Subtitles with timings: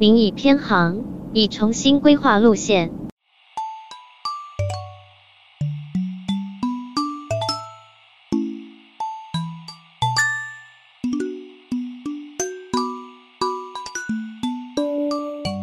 [0.00, 2.90] 您已偏航，已重新规划路线。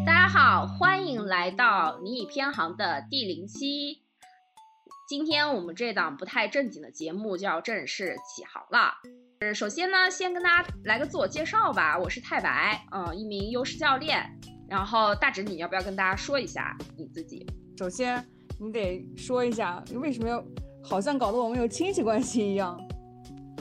[0.06, 4.07] 大家好，欢迎来到你已偏航的第零期。
[5.08, 8.94] 今天我们这档不太正经的节目就要正式起航了。
[9.40, 14.30] 呃，首先呢，先跟大家来个自我介绍吧，我是太白，嗯，一名优势教练。
[14.68, 17.48] 然后大侄，你要不要跟大家说一下你自己？
[17.78, 18.22] 首先，
[18.60, 20.44] 你得说一下你为什么要，
[20.84, 22.78] 好像搞得我们有亲戚关系一样。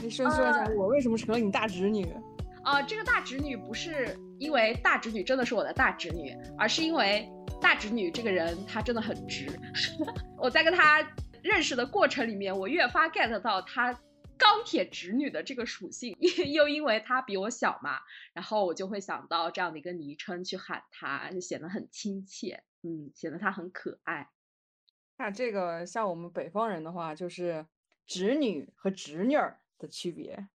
[0.01, 2.05] 你说说一下我为什么成了你大侄女？
[2.65, 7.25] 哦，这个大侄女不是因为大侄女真的是我的大侄女，而是因为
[7.61, 9.47] 大侄女这个人她真的很直。
[10.37, 11.01] 我在跟她
[11.47, 13.93] 认识的过程里面，我越发 get 到她
[14.37, 16.15] 钢铁直女的这个属性，
[16.53, 17.99] 又因为她比我小嘛，
[18.33, 24.29] 然后我就会想到这样的一个昵称去喊她，就显得很亲切，嗯，显得她很可爱。
[25.17, 27.65] 那这个像我们北方人的话，就是
[28.05, 30.47] 侄女和侄女儿的区别。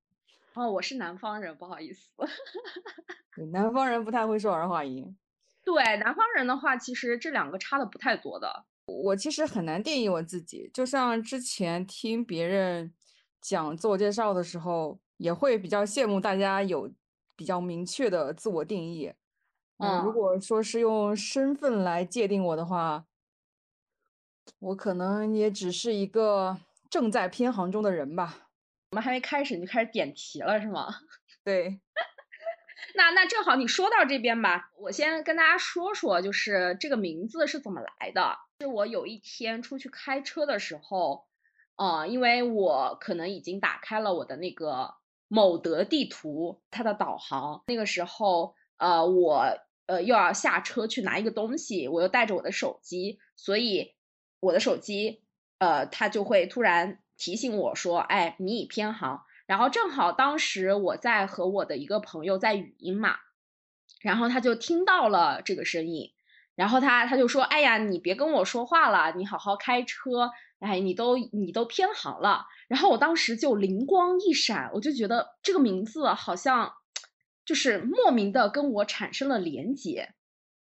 [0.55, 2.11] 哦，我是南方人，不好意思。
[3.35, 5.17] 对，南方人不太会说儿化音。
[5.65, 8.67] 对，南方人的话，其实这两个差的不太多的。
[9.05, 12.93] 我其实很难定义我自己，就像之前听别人
[13.41, 16.93] 讲自我介绍的时候，也会比较羡慕大家有
[17.37, 19.13] 比较明确的自我定义。
[19.79, 23.07] 嗯，如果说是用身份来界定我的话，
[24.59, 26.59] 我可能也只是一个
[26.91, 28.49] 正在偏航中的人吧。
[28.91, 30.89] 我们还没开始你就开始点题了是吗？
[31.45, 31.81] 对，
[32.95, 38.37] 那那正好你说到这边吧，我先跟大家说说，就是这个名字是怎么来的。
[38.61, 41.25] 是我有一天出去开车的时候，
[41.77, 44.97] 呃，因为我可能已经打开了我的那个
[45.29, 47.63] 某德地图，它的导航。
[47.69, 49.47] 那个时候，呃，我
[49.87, 53.95] 呃又要下车去拿一个东西，我又带着我的手机，所以
[54.41, 55.23] 我的手机，
[55.59, 57.01] 呃，它就会突然。
[57.23, 63.15] 提醒我说：“哎，你已偏航。”然后正好当时我在和我的一个朋友在语音嘛，
[64.01, 66.13] 然后他就听到了这个声音，
[66.61, 70.31] 然后他他就说：“哎呀，你别跟我说话了，你好好开车。
[70.59, 76.75] 哎，你都你都偏航了。”然后我当时就灵光一闪，我就觉得这个名字好像
[77.47, 80.11] 就是莫名的跟我产生了连结。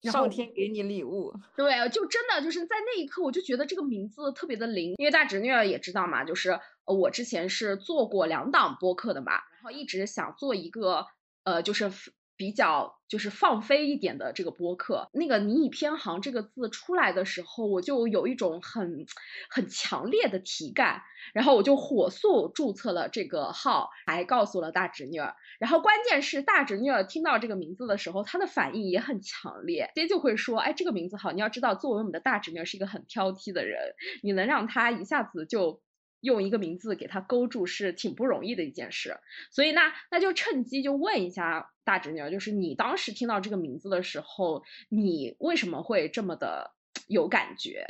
[0.04, 6.52] 上天给你礼物，对，就真的就是在那一刻，我就觉得这个名字特别的灵，因为大侄女也知道嘛，就是
[6.86, 11.08] 呃，我之前是做过两档播客的嘛，然后一直想做一个
[11.44, 11.92] 呃，就是。
[12.40, 19.06] 比较就是放飞一点的这个播客，那个“你已偏航”这个字出来的时候，我就有一种很
[19.50, 21.02] 很强烈的体感，
[21.34, 25.36] 然后我就火速注册了这个号，还告诉了大侄女儿。
[25.60, 35.82] 然后关键是大侄女儿听到这个名字的时候，她的反应也很强烈，直接就会说：“哎，这个名字好。”你要知道，作为我们的大侄女儿是一个很挑剔的人，你能让她一下子就。
[36.22, 39.18] 用一个名字给他勾住是挺不容易的一件事，
[39.52, 46.72] 所以那那就趁机就问一下大侄女，就是你当时听到这个名字的时候，你为什么会这么的
[47.08, 47.86] 有感觉？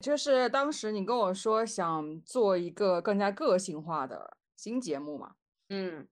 [0.00, 5.36] 就是当时你跟我说想做一个更加个性化的新节目嘛，
[5.68, 6.08] 嗯，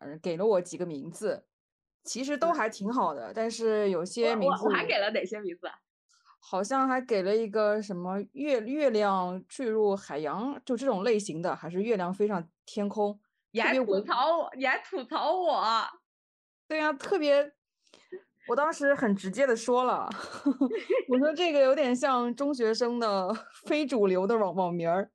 [0.00, 1.44] 呃，给了我几个名字，
[2.02, 5.70] 其实都还挺好的，但是有些名字我还给了哪些名字？
[6.42, 13.20] 好像还给了一个什么月月亮坠入海洋，就这种类型的，还是月亮飞上天空？
[13.52, 14.50] 你还吐槽我？
[14.56, 15.86] 你还吐槽我？
[16.66, 17.52] 对呀，特别，
[18.48, 20.08] 我当时很直接的说了，
[21.10, 23.32] 我说这个有点像中学生的
[23.66, 25.10] 非主流的网网名儿。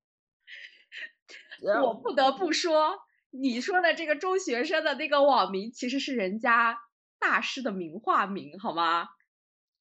[1.84, 2.97] 我不得不说，
[3.31, 6.78] 你说的这个中学生的那个网名，其实是人家
[7.19, 9.07] 大师的名化名，好吗？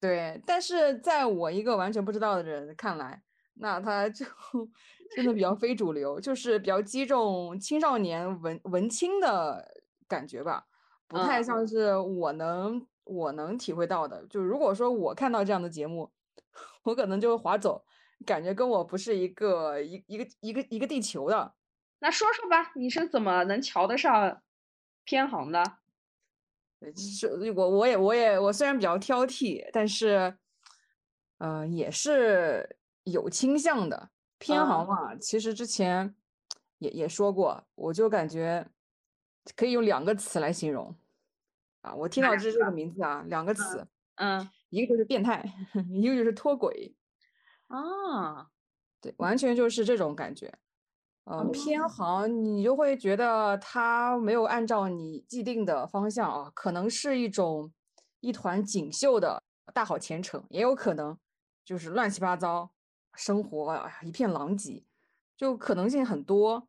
[0.05, 3.23] 对，但是在我一个完全不知道的人看来，
[3.55, 4.27] 那他就
[5.17, 9.67] 真的比较非主流，就是比较击中青少年文文青的
[10.07, 10.67] 感觉吧，
[11.09, 14.27] 不太像是我能我能体会到的。
[14.27, 16.13] 就如果说我看到这样的节目，
[16.85, 17.83] 我可能就会划走，
[18.27, 21.55] 感觉跟我不是一个一一个一个一个地球的。
[22.01, 24.43] 那说说吧，你是怎么能瞧得上
[25.07, 25.65] 偏航的？
[26.97, 30.37] 是我我也我也我虽然比较挑剔，但是，
[31.39, 35.15] 呃，也是有倾向的偏好嘛。
[35.17, 36.15] 其实之前
[36.79, 38.67] 也也说过，我就感觉
[39.57, 40.97] 可以用两个词来形容
[41.83, 41.95] 啊。
[41.95, 43.87] 我听到这这个名字啊，两个词，
[44.17, 45.45] 嗯，一个就是变态，
[45.91, 46.95] 一个就是脱轨。
[47.69, 48.49] 啊，
[49.01, 50.53] 对，完全就是这种感觉。
[51.25, 57.73] 嗯，偏航你就会觉得他没有按照你既定的方向啊，可能是一种
[58.21, 59.43] 一团锦绣的
[59.73, 61.19] 大好前程，也有可能
[61.65, 62.71] 就是乱七八糟，
[63.15, 64.85] 生活哎呀一片狼藉，
[65.35, 66.69] 就可能性很多，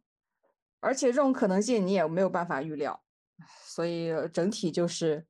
[0.80, 3.04] 而且这种可能性你也没有办法预料，
[3.66, 5.28] 所以整体就是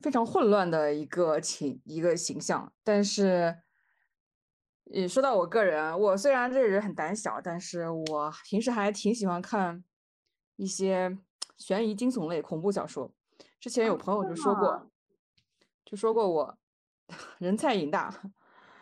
[0.00, 2.72] 非常混乱的一个情一个形象。
[2.84, 3.58] 但是，
[4.92, 9.82] 也说到我个人啊，我虽然这个人很胆小，但是我平时还挺喜欢看
[10.56, 11.18] 一些
[11.56, 13.10] 悬疑惊悚类恐怖小说。
[13.58, 14.90] 之前有朋友就说过，
[15.84, 16.58] 就说过我
[17.38, 18.12] 人菜瘾大，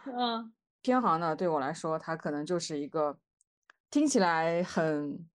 [0.05, 0.53] 嗯，
[0.83, 3.19] 偏航呢对我来说，它可能就是一个
[3.89, 5.29] 听起来很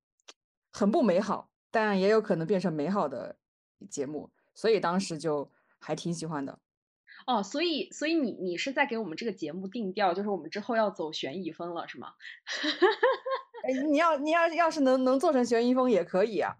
[0.73, 3.37] 很不美好，但也有可能变成美好的
[3.89, 5.49] 节目，所以当时就
[5.79, 6.59] 还挺喜欢的。
[7.25, 12.13] 哦，所以所以你你是在给我们这个节目定调，就是我们之后要走悬疑风了，是吗？
[13.67, 16.55] 哎，你要你要要是能能做成悬疑风也可以啊。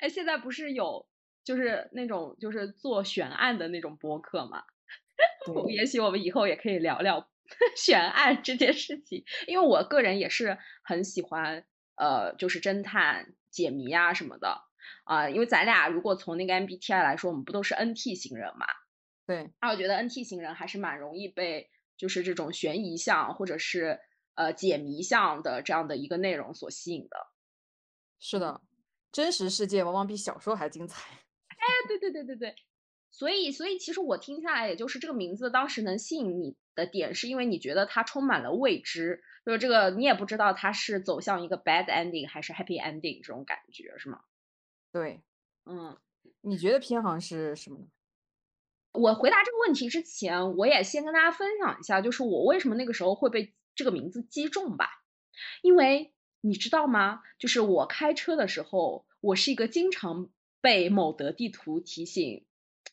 [0.00, 1.06] 哎，现在不是有
[1.42, 4.62] 就是那种就是做悬案的那种播客吗？
[5.52, 7.28] 我也许我们以后也可以聊聊
[7.76, 11.64] 悬案这件事情，因为我个人也是很喜欢
[11.96, 14.62] 呃，就是侦探解谜啊什么的
[15.04, 18.66] 啊、因为咱俩如果从那个 MBTI 来说，我们不都是 NT 型人嘛？
[19.32, 23.98] 对，那我觉得 NT 型人还是蛮容易被就是这种悬疑向或者是
[24.34, 27.16] 呃解谜向的这样的一个内容所吸引的。
[28.20, 28.60] 是的，
[29.10, 31.10] 真实世界往往比小说还精彩。
[31.48, 32.54] 哎，对对对对对，
[33.10, 44.20] 所以所以其实我听下来，也就是这个名字当时能吸引你的点，是因为你觉得它充满了未知，就是这个你也不知道它是走向一个 bad ending 还是 happy ending 这种感觉，是吗？
[44.92, 45.22] 对，
[45.64, 45.96] 嗯。
[46.44, 47.86] 你觉得偏航是什么呢？
[48.92, 55.02] 我回答这个问题之前，我也先跟大家分享一下，就是我为什么那个时候会被这个名字击中吧。
[55.62, 56.12] 因为
[56.42, 57.22] 你知道吗？
[57.38, 60.28] 就是我开车的时候，我是一个经常
[60.60, 62.44] 被某德地图提醒，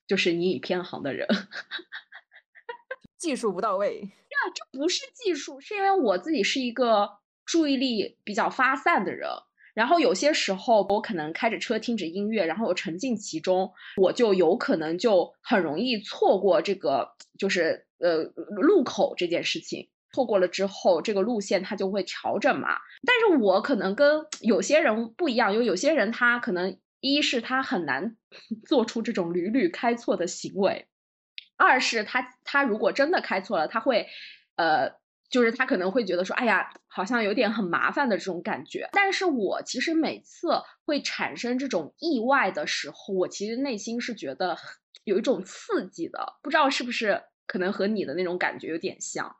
[0.08, 1.28] 就是你已偏航的人。
[3.18, 4.10] 技术不到位。
[4.30, 9.30] 那这不是技术，是因为我自己是一个注意力比较发散的人。
[9.80, 18.18] 然后有些时候，我可能开着车听着音乐，然后我沉浸其中，我就有可能就很容易错过这个，就是呃
[18.58, 19.88] 路口这件事情。
[20.12, 22.78] 错过了之后，这个路线它就会调整嘛。
[23.08, 28.18] 但是我可能跟有些人不一样，有有些人他可能一是他很难
[28.68, 30.88] 做出这种屡屡开错的行为，
[31.56, 34.08] 二是他他如果真的开错了，他会
[34.58, 34.99] 呃。
[35.30, 38.90] 就是他可能会觉得说，哎呀，好像有点很麻烦的这种感觉。
[38.92, 44.58] 但是我其实每次会产生这种意外的时候，我其实内心是觉得
[45.04, 49.36] 有一种刺激的，不知道是不是可能和你的那种感觉有点像。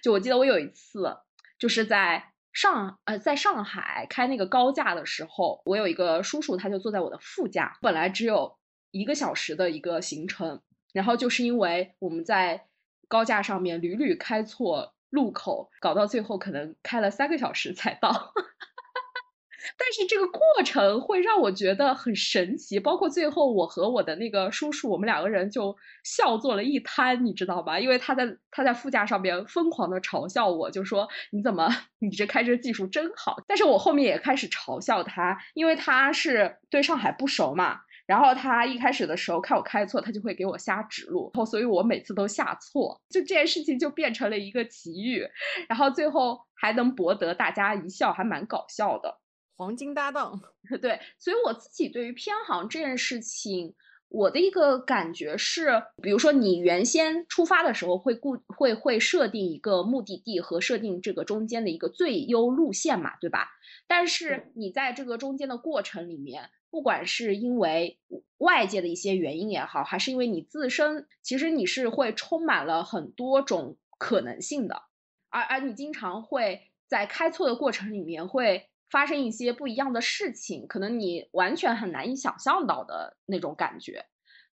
[0.00, 1.16] 就我记得我有一次
[1.58, 8.56] 就是在上呃在上海开那个高架的时候，我有一个叔叔，他就坐在我的副驾，本来只有
[8.92, 12.68] 一个小时的一个行程，然后就是因为我们在
[13.08, 14.94] 高架上面屡屡开错。
[15.14, 18.10] 路口搞到最后可能开了三个小时才到，
[19.78, 22.80] 但是这个过程会让我觉得很神奇。
[22.80, 27.78] 包括最后我和我的那个叔叔，我们两个人就笑作了一滩，你知道吧？
[27.78, 31.68] 因为他在他在副驾上面疯狂的嘲笑我，就说你怎么
[32.00, 33.36] 你这开车技术真好。
[33.46, 37.82] 但是我后面也开始嘲笑他，因为他是对上海不熟嘛。
[38.06, 45.26] 然后他一开始的时候看我开错，他就会给我瞎指路，然后所以我每次都下错，就这件事情就变成了一个奇遇，
[45.68, 49.20] 然后最后还能博得大家一笑，还蛮搞笑的。
[49.56, 50.38] 黄金搭档，
[50.82, 53.74] 对，所以我自己对于偏航这件事情，
[54.08, 63.48] 我的一个感觉是，比如说你原先出发的时候会固会会设定一个目的地和设定这个中间的一个最优路线嘛，对吧？
[63.86, 66.50] 但是你在这个中间的过程里面。
[66.74, 68.00] 不管是因为
[68.38, 74.82] 外界的一些原因也好，还是因为你自身，其实你是会充满了很多种可能性的，
[75.28, 84.06] 而而你经常会在开错的过程里面会发生一些不一样的事情，可能你完全很难以想象到的那种感觉，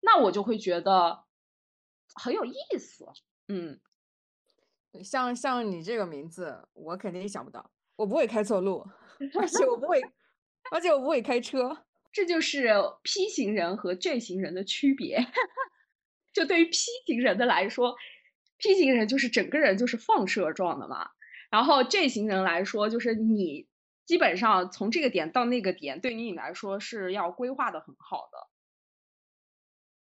[0.00, 1.22] 那我就会觉得
[2.16, 3.06] 很有意思。
[3.46, 3.78] 嗯，
[5.04, 8.84] 像像你这个名字，我肯定想不到，我不会开错路，
[9.38, 10.02] 而且我不会，
[10.72, 11.84] 而且我不会开车。
[12.18, 12.68] 这就是
[13.04, 15.18] P 型人和 J 型人的区别。
[16.34, 16.74] 就对于 P
[17.06, 17.94] 型人的来说
[18.56, 21.10] ，P 型人就是整个人就是放射状的嘛。
[21.48, 23.68] 然后 J 型人来说，就是你
[24.04, 28.48] 基本上从这个点到那个点，对于你来说是要规划的很好的。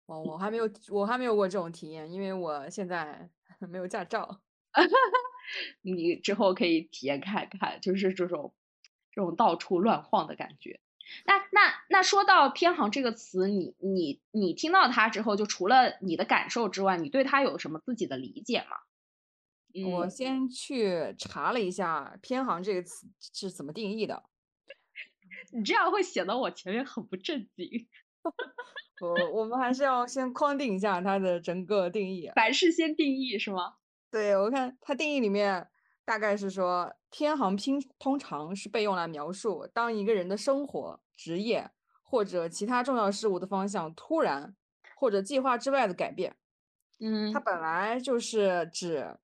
[0.06, 3.30] 哦，我还没有，我还没有过这种体验，因为我现在
[3.70, 4.40] 没有驾照。
[5.82, 8.52] 你之后可以体验看看，就是这种
[9.12, 10.80] 这种到处乱晃的感觉。
[11.24, 18.76] 那那那说到偏航这个词，你你你听到它之后，就除了你的感受之外，你对它有什么自己的理解吗？
[19.86, 24.24] 我先去查了一下“偏航”这个词是怎么定义的。
[25.52, 27.86] 你这样会显得我前面很不正经。
[29.00, 32.28] 我我们还是要先框定一下它的整个定义。
[32.34, 33.74] 凡事先定义是吗？
[34.10, 35.68] 对，我看它定义里面
[36.08, 41.70] 大概是说，天航拼通常是被用来描述当一个人的生活、职业
[42.02, 44.56] 或者其他重要事物的方向突然
[44.96, 46.34] 或者计划之外的改变。
[46.98, 49.18] 嗯，它本来就是指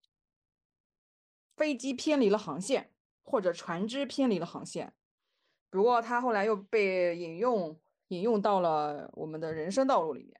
[1.56, 2.90] 飞机偏离了航线
[3.22, 4.92] 或者船只偏离了航线。
[5.70, 10.38] 不过它后来又被引用引用到了我们的人生道路里面，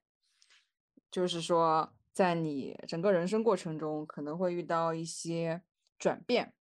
[1.10, 5.62] 就是说，在你整个人生过程中，可能会遇到一些
[5.98, 6.54] 转变，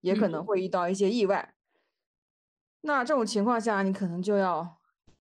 [0.00, 1.54] 也可能会遇到一些意外。
[2.82, 4.78] 那这种情况下，你可能就要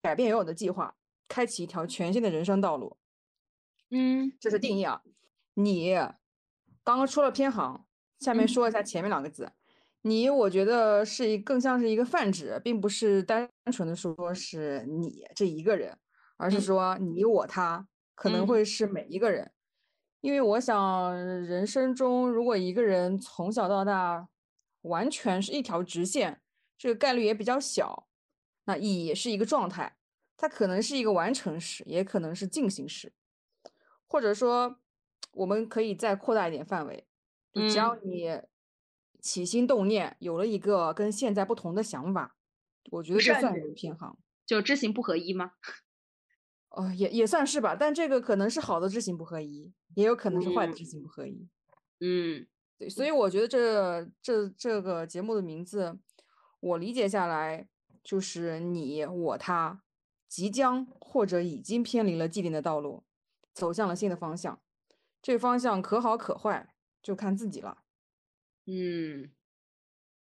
[0.01, 0.95] 改变原有的计划，
[1.27, 2.97] 开启一条全新的人生道路。
[3.89, 5.01] 嗯，这是定义啊。
[5.53, 5.95] 你
[6.83, 7.85] 刚刚说了偏航，
[8.19, 9.51] 下面说一下前面两个字。
[10.01, 15.97] 你我觉得是一更像是一个泛指，并不是单纯的说是你这一个人，
[16.37, 19.51] 而是说你我他可能会是每一个人。
[20.27, 24.27] 因为我想人生中如果一个人从小到大
[24.81, 26.41] 完全是一条直线，
[26.77, 28.09] 这个概率也比较小。
[28.65, 29.95] 那也是一个状态，
[30.35, 33.13] 它可能是一个完成时，也可能是进行时，
[34.05, 34.81] 或者说
[35.31, 37.07] 我们可以再扩大一点范围，
[37.53, 38.41] 就只要你。
[39.19, 42.35] 起心动念有了一个跟现在不同的想法，
[42.91, 45.53] 我觉得这算是偏航，就知行不合一吗？
[46.69, 51.47] 哦，也也算是吧，但这个可能是好的知行不合一，也有可能是坏的知行不合一。
[51.99, 52.45] 嗯，
[52.77, 55.97] 对，所以我觉得这这这个节目的名字，
[56.59, 57.67] 我理解下来
[58.03, 59.81] 就是你我他
[60.27, 63.03] 即将或者已经偏离了既定的道路，
[63.53, 64.61] 走向了新的方向，
[65.21, 67.79] 这个方向可好可坏，就看自己了。
[68.65, 69.31] 嗯，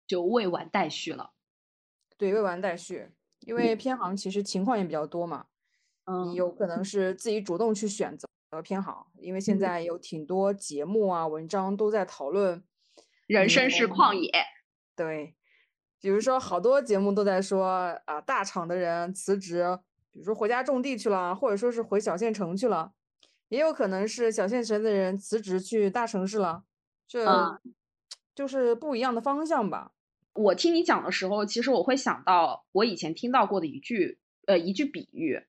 [0.05, 1.31] 就未完待续了。
[2.17, 5.47] 对，未完待续，因为偏航其实情况也比较多嘛。
[6.07, 8.27] 嗯，你有可能是自己主动去选择
[8.63, 12.63] 偏好，因为现在有挺多节目啊、文章都在讨论
[13.27, 14.31] 人生是旷野。
[14.95, 15.35] 对，
[16.01, 19.79] 比如说好多节目都在说啊，大厂的人辞职，
[20.11, 22.93] 比如说回家种地去了，或者说是回小县城去了，
[23.49, 26.63] 也有可能是小县城的人辞职去大城市了。
[27.07, 27.59] 这。
[28.37, 29.93] 就是不一样的方向吧。
[30.35, 35.41] 我听你讲的时候，其实我会想到我以前听到过的一句，呃，一句比喻，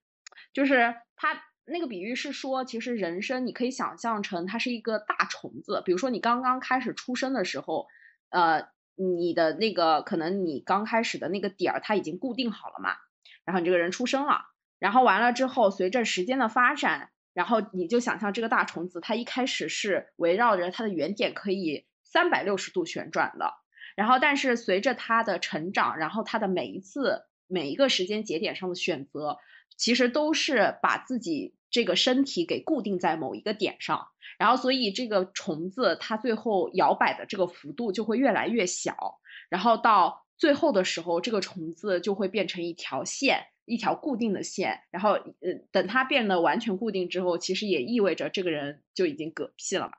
[0.53, 5.81] 就是他那个比喻是说，其实人生你可以想象成它是一个大虫子。
[5.85, 7.87] 比如说你刚刚开始出生的时候，
[8.29, 12.95] 呃，你的那个可能你刚开始的那个点儿它已经固定好了嘛，
[13.45, 14.41] 然后你这个人出生了，
[14.79, 21.85] 然后完了之后，随着时间的发展，然后你就想象这个大虫子它一开始是围绕着它的原点可以。
[22.11, 23.53] 三百六十度旋转的，
[23.95, 29.37] 然后但是随着它的成长，然后它的每一次每一个时间节点上的选择，
[29.79, 39.19] 其实都是把自己这个身体给固定在某一个点上，然后所以这个虫子它最后摇摆的这个幅度就会越来越小，
[39.49, 49.93] 然后到最后的时候，这个虫子就会变成一条线，一条固定的线，然后呃等它变得完全固定之后，其实也意味着这个人就已经嗝屁了嘛。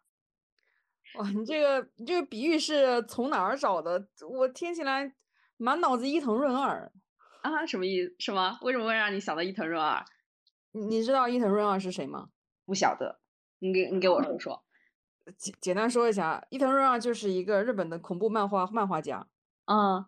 [1.15, 4.07] 哇，你这个你这个比喻是从哪儿找的？
[4.29, 5.13] 我听起来
[5.57, 6.93] 满脑子伊藤润二
[7.43, 8.15] 啊，什么意思？
[8.19, 8.59] 什么？
[8.63, 10.05] 为什么会让你想到伊藤润二？
[10.73, 12.29] 你知道伊藤润二是谁吗？
[12.65, 13.21] 不晓得，
[13.59, 14.65] 你给你给我说说。
[15.37, 19.27] 简简单说一下，伊藤润二就是一个日本的恐怖漫画漫画家。
[19.67, 20.07] 嗯，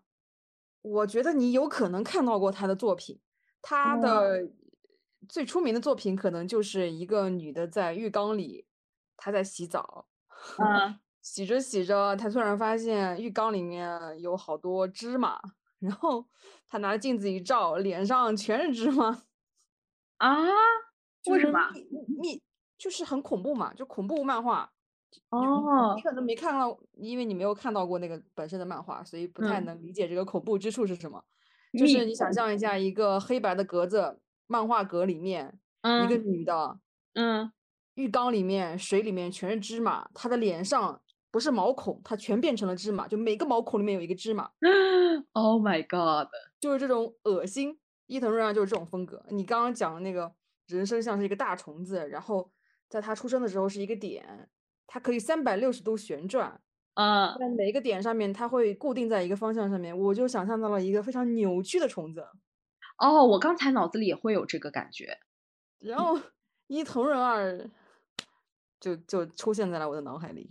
[0.82, 3.20] 我觉得你有可能看到过他的作品。
[3.60, 4.50] 他的
[5.28, 8.66] 最出名的作品可能就是一个女的在浴缸里，
[9.16, 10.06] 她在洗澡。
[10.58, 15.40] 嗯，洗着洗着，她突然发现浴缸里面有好多芝麻，
[15.82, 16.26] 然后
[16.68, 19.22] 他拿镜子一照，脸上全是芝麻。
[20.18, 20.46] 啊？
[21.26, 21.58] 为什么？
[22.20, 22.40] 密
[22.78, 24.72] 就是很恐怖嘛，就恐怖漫画。
[25.30, 25.94] 哦。
[25.96, 31.22] 你可能没看到，因为你没有看到过那个本身的漫画，所以不太能理解这个恐怖之处是什么。
[31.78, 35.58] 就是你想象一下，一个黑白的格子漫画格里面，
[36.04, 36.78] 一个女的。
[37.14, 37.52] 嗯。
[37.94, 41.01] 浴缸里面水里面全是芝麻，她的脸上
[41.32, 44.50] 不是毛孔，它全变成了芝麻，就每个毛孔里面有一个芝麻。
[45.32, 46.28] Oh my god！
[46.60, 49.24] 就是这种恶心，伊藤润二就是这种风格。
[49.30, 50.32] 你刚刚讲的那个
[50.66, 52.50] 人生像是一个大虫子，然后
[52.88, 54.50] 在他出生的时候是一个点，
[54.86, 56.60] 它可以三百六十度旋转，
[56.94, 62.26] 啊，在每一个点上面它会固定在一个方向上面，我就想象到了一个非常扭曲的虫子。
[62.98, 65.18] 哦，我刚才脑子里也会有这个感觉。
[65.78, 66.18] 然后
[66.68, 67.70] 伊藤润二
[68.80, 70.50] 就就出现在了我的脑海里。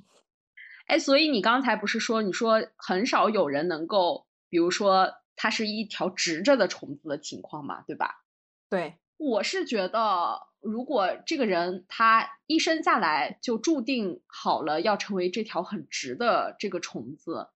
[0.91, 8.25] 哎，所以你刚才不是说，你说很少有人能够，比如说它是一条直着的虫子的情况嘛，对吧？
[8.69, 17.47] 对，我是觉得，如果这个人他一生下来就注定好了要成为这条很直的这个虫子，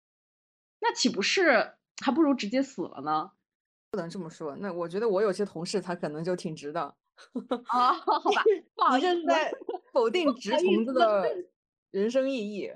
[0.80, 3.32] 那岂不是还不如直接死了呢？
[3.92, 4.56] 不能这么说。
[4.56, 6.96] 那我觉得我有些同事他可能就挺直的。
[7.68, 9.52] 啊，好吧， 你这是在
[9.92, 11.36] 否定直虫子的
[11.92, 12.72] 人生意义。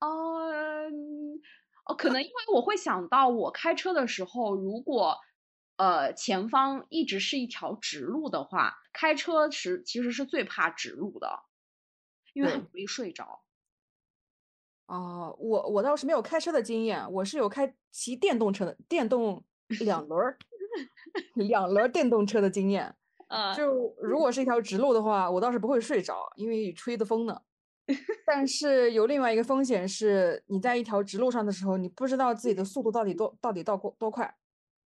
[0.00, 1.40] 嗯，
[1.86, 5.18] 哦，可能因为我会想到，我开车的时候，如果
[5.76, 11.40] 呃前方一直是一条直路的话，开车时其实是最怕直路的，
[12.32, 13.42] 因为很容易睡着。
[14.86, 19.44] 哦，我我倒是没有开车的经验，我是有开骑电动车的电动
[19.84, 20.38] 两轮儿
[21.34, 22.94] 两轮电动车的经验。
[23.28, 27.42] 啊，就如果是一条直路的话，我倒是不会睡着，因为吹的风呢。
[28.26, 34.36] 但是有另外一个风险是，你在一条直路上的时候，你不知道自己的速度到底多到底到过多快。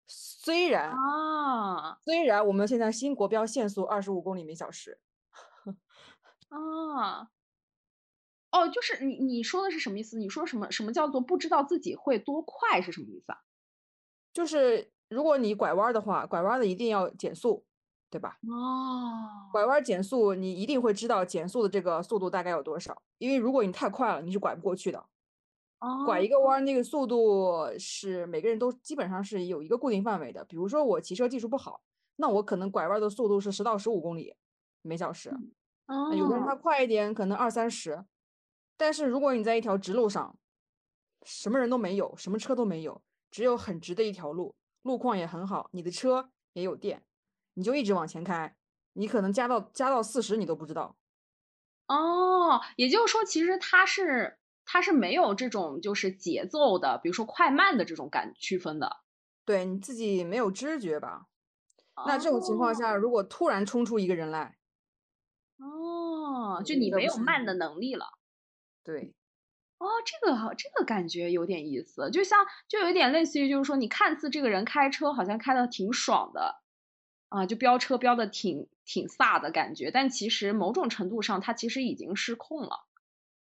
[0.07, 4.99] 虽然啊，虽然我们现在新国标限速二十五公里每小时。
[6.49, 7.29] 啊，
[8.51, 10.17] 哦，就是你你说的是什么意思？
[10.17, 13.39] 你说什么什么叫做不知道自己会多快是什么意思啊？
[14.31, 17.65] 就是如果你拐弯的话，拐弯的一定要减速。
[18.09, 18.37] 对吧？
[18.47, 25.05] 哦，拐弯减速，你一定会知道减速的这个速度大概有多少，因为如果你太快了，你是拐不过去的。
[25.79, 30.45] 哦，拐一个弯，那个速度是每个人都基本上是有一个固定范围的。
[30.45, 31.81] 比如说我骑车技术不好，
[32.15, 34.33] 那我可能拐弯的速度是十到十五公里
[34.81, 35.29] 每小时。
[35.87, 38.05] 哦，有的人他快一点，可能二三十。
[38.77, 40.37] 但是如果你在一条直路上，
[41.23, 47.03] 什么人都没有，什么车都没有，只有很直的一条路，路况也很好，你的车也有电。
[47.55, 48.55] 你就一直往前开，
[48.93, 50.95] 你可能加到加到四十，你都不知道。
[51.87, 58.97] 哦，也就是说，其实它是它是没有这种就是节奏的，比如说快慢的这种感区分的。
[59.45, 61.27] 对你自己没有知觉吧？
[62.07, 64.57] 那这种情况下，如果突然冲出一个人来，
[65.59, 68.05] 哦，就你没有慢的能力了。
[68.83, 69.13] 对。
[69.77, 76.63] 哦，这个好，这个感觉有点意思，就像就有点类似于，就是说你看似这个人开车好像开的挺爽的。
[77.29, 82.85] 啊，就飙车飙的挺挺飒的感觉，但其实某种程度上，他其实已经失控了。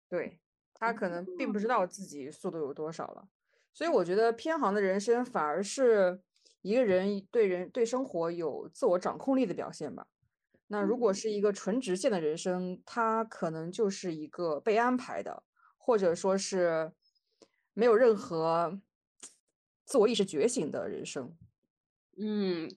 [0.09, 0.39] 对
[0.73, 3.27] 他可能并不知道自己速度有多少了，
[3.73, 6.21] 所以我觉得偏航的人生反而是
[6.61, 10.07] 一个人对人对生活有自我掌控力的表现吧。
[10.67, 15.43] 那如果是一个纯直线的人生，他可能就是一个被安排的，
[15.77, 16.93] 或者说是
[17.73, 18.79] 没有任何
[19.83, 21.35] 自我意识觉醒的人生。
[22.17, 22.69] 嗯。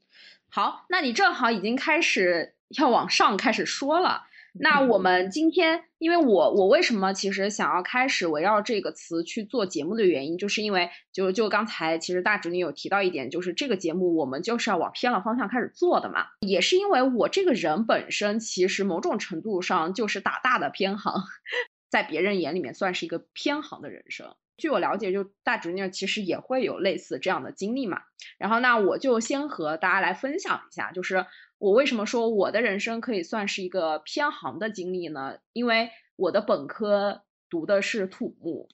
[0.49, 4.23] 好，那你正好已经开始要往上开始说了。
[4.57, 16.27] 那我们今天，因为我我为什么其实想要开始围绕这个词去做节目的原因，就是因为就就刚才其实大侄女有提到一点，就是这个节目我们就是要往偏了方向开始做的嘛。
[16.39, 21.25] 也是因为我这个人本身其实某种程度上就是打大的偏航，
[21.91, 24.37] 在别人眼里面算是一个偏行的人生。
[24.57, 28.03] 据我了解，就大侄女其实也会有类似这样的经历嘛。
[28.39, 31.27] 然后，那我就先和大家来分享一下，就是
[31.59, 35.39] 我为什么说我的人生可以算是一个偏航的经历呢？
[35.53, 38.69] 因为我的本科读的是土木，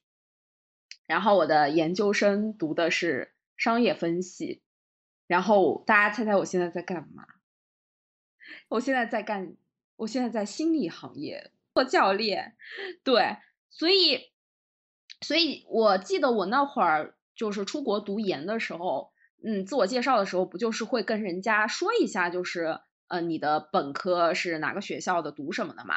[1.07, 4.62] 然后我的研究生读的是商业分析。
[5.27, 7.25] 然后大家猜猜我现在在干嘛？
[8.69, 9.57] 我现在在干，
[9.97, 12.55] 我现在在心理行业做教练。
[13.03, 13.38] 对，
[13.71, 14.29] 所以。
[15.23, 19.13] 所以我记得我那会儿就是出国读研的时候，
[19.45, 22.79] 嗯，自我介绍的时候不就是会跟人家说一下，就是
[23.09, 25.97] 呃你的本科是哪个学校的，读什么的嘛。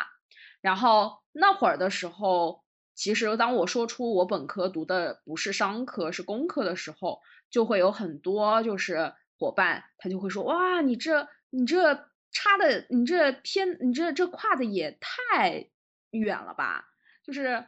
[0.61, 2.63] 然后那会儿的时候，
[2.95, 11.95] 其实当我说出我本科读的不是商科是工科的时候，就会有很多就是伙伴他就会说，哇，你这你这
[12.31, 15.69] 差的，你这偏，你这这跨的也太
[16.11, 16.85] 远了吧，
[17.25, 17.65] 就是。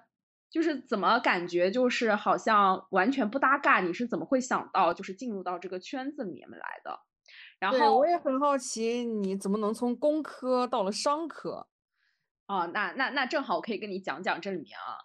[0.56, 3.82] 就是怎么感觉就是好像完全不搭嘎？
[3.82, 6.98] 你是怎么会想到就是进入到这个圈子里面来的？
[7.60, 11.68] 然后我也很好奇，你怎么能从工科到了商科？
[12.48, 14.96] 哦，那那那正好我可以跟你讲讲这里面啊，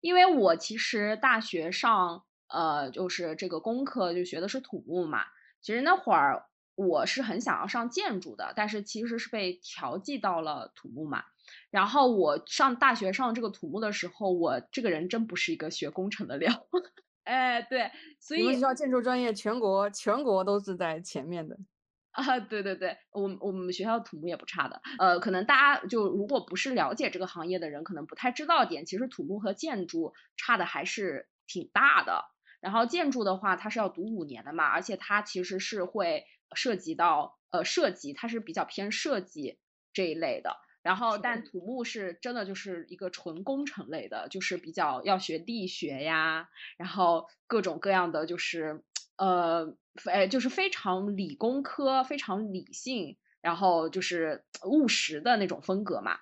[0.00, 5.20] 因为我其实大学上呃就是这个工科就学的是土木嘛，
[5.60, 11.22] 其实那会儿我是很想要上建筑的，但是其实是被调剂到了土木嘛。
[11.70, 16.52] 然后我上大学上这个土木的时候，我这个人真不是一个学工程的料。
[17.24, 21.56] 哎，对，所以你们学校建筑专业全国全国都是在前面的。
[22.12, 24.80] 啊，对对对，我们我们学校土木也不差的。
[24.98, 28.86] 呃，可能大家就如果不是了解这个行业的人，可能不太知道点。
[28.86, 32.24] 其实土木和建筑差的还是挺大的。
[32.60, 39.58] 然后建筑的话，它是要读五年的嘛，而且它其实是会涉及到呃设计，它是比较偏设计
[39.92, 40.56] 这一类的。
[40.86, 48.82] 然后，但土木是真的就是一个纯工程类的，就是比较要学力学呀，然后各种各样的就是。
[49.18, 56.18] 呃，哎，就是非常理工科，非常理性，然后就是务实的那种风格嘛。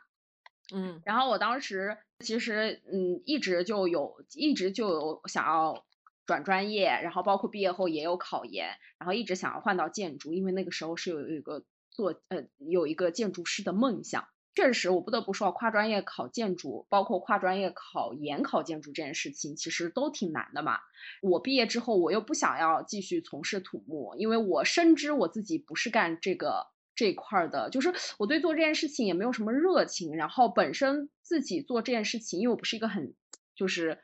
[0.72, 5.84] 嗯，然后我当时其实嗯，一直就有，一直就有想要
[6.24, 14.28] 转专业，然后包括毕业后也有考研，然后一直想要换到建筑，因为那个时候是有一个做呃有一个建筑师的梦想。
[14.54, 20.78] 确实，我不得不说，跨专业考建筑，包括跨专业考研考建筑这件事情，其实都挺难的嘛。
[21.22, 30.14] 我毕业之后，我又不想要继续从事土木，因为我深知我自己不是干这个这块儿的，就是我对做这件事情也没有什么热情。
[30.14, 33.12] 然后本身自己做这件事情，因为我不是一个很
[33.56, 33.98] 就是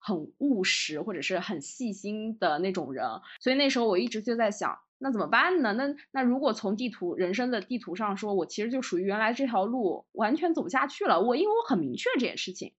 [0.00, 3.06] 很务实或者是很细心的那种人，
[3.40, 4.76] 所以那时候我一直就在想。
[5.02, 5.72] 那怎么办呢？
[5.72, 11.20] 那那如果从地图人生的地图上说，我其实就属于原来这条路完全走不下去了。
[11.20, 12.72] 我因为我很明确这件事情，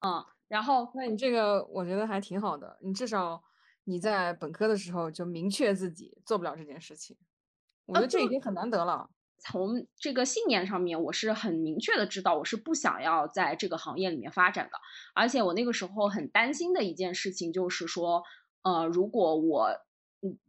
[0.00, 3.44] 嗯，然后那你这个我觉得还挺好的，你至少
[3.84, 7.14] 你在本科的时候就明确自己做不了这件事情，
[7.84, 9.10] 我觉得这已经很难得了。
[9.38, 14.78] 从这个信念上面，我是很明确的知道我是不想要在这个行业里面发展的，
[15.14, 18.22] 而且我那个时候很担心的一件事情就是说，
[18.62, 19.83] 呃，如果我。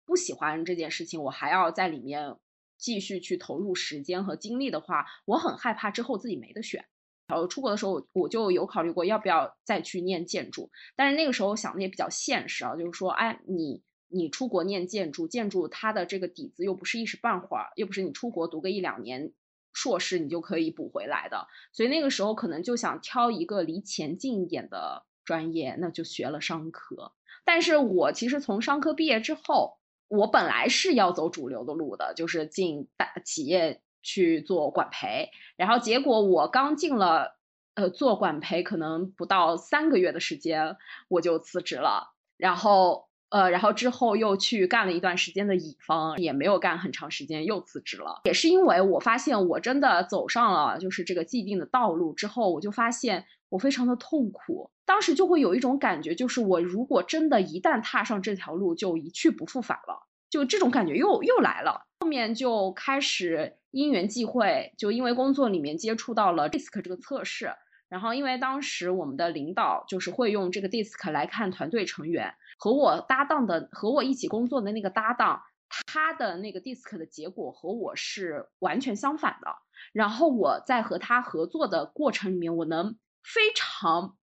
[0.05, 2.35] 不喜欢这件事情，我还要在里面
[2.77, 6.85] 继续去投入时间和精力的话，我很害怕之后自己没得选。
[7.27, 19.33] 然后出国的时候，我就有考虑过要不要再去念建筑，但是那个时候想的也比较现实啊，就是说，哎，你你出国念建筑，建筑它的这个底子又不是一时半会儿，又不是你出国读个一两年
[19.73, 27.13] 硕士你就可以补回来的，所以那个时候可能就想挑一个离钱近一点的专业，那就学了商科。
[27.43, 29.79] 但是我其实从商科毕业之后。
[30.07, 37.37] 我本来是要走主流的路的，就是进大企业去做管培，然后结果我刚进了，
[37.73, 60.07] 呃，做管培可能不到三个月的时间，我就辞职了，然后，呃，然后之后又去干了一段时间的乙方，也没有干很长时间，又辞职了，也是因为我发现我真的走上了就是这个既定的道路之后，我就发现我非常的痛苦，当时就会有一种感觉，就是我如果真的一旦踏上这条路，就一去不复返了。
[60.29, 67.53] 就这种感觉又又来了，后面就开始因缘际会，就因为工作里面接触到了 DISC 这个测试，
[67.87, 75.41] 然后因为当时我们的领导就是会用这个 DISC 来看团队成员，和我搭档的和我一起工作的那个搭档，
[75.87, 79.55] 他的那个 DISC 的结果和我是完全相反的，
[79.93, 84.17] 然后我在和他合作的过程里面，我能非常，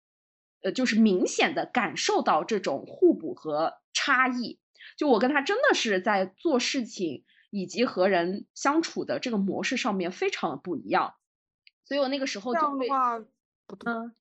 [0.63, 4.61] 呃，就是明显的感受到这种互补和差异。
[4.97, 11.15] 就我跟他真的是在做事情以及和人相处的这个模式上面非常的不一样，
[11.85, 13.19] 所以我那个时候这样的话，
[13.87, 14.15] 嗯，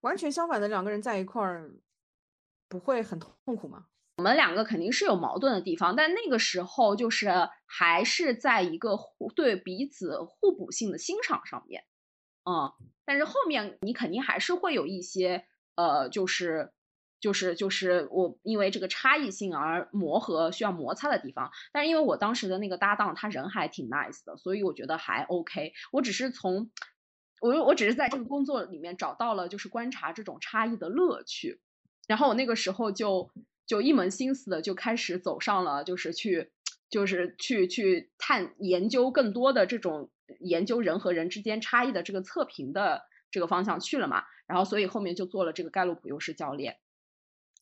[0.00, 1.72] 完全相反的两个人在一块儿，
[2.68, 3.86] 不会很痛苦吗？
[4.18, 7.28] 我们两个肯定是有矛盾的地方，但那个时候就是
[7.66, 11.84] 还是在一个互对彼此互补性的欣赏上面，
[12.44, 12.72] 嗯，
[13.04, 16.72] 但是后面你肯定还是会有一些呃，就是。
[17.18, 25.72] 就是就是我因为这个差异性而磨合需要摩擦的地方，但是因为我当时的那个搭档他人还挺 nice 的，所以我觉得还 OK。
[25.92, 26.70] 我只是从
[27.40, 31.58] 我我只是在这个工作里面找到了就是观察这种差异的乐趣，
[32.06, 33.30] 然后我那个时候就
[33.66, 36.50] 就一门心思的就开始走上了就是去
[36.90, 40.10] 就是去去探研究更多的这种
[40.40, 43.04] 研究人和人之间差异的这个测评的
[43.36, 46.78] 这个方向去了嘛，然后所以后面就做了这个盖洛普优势教练。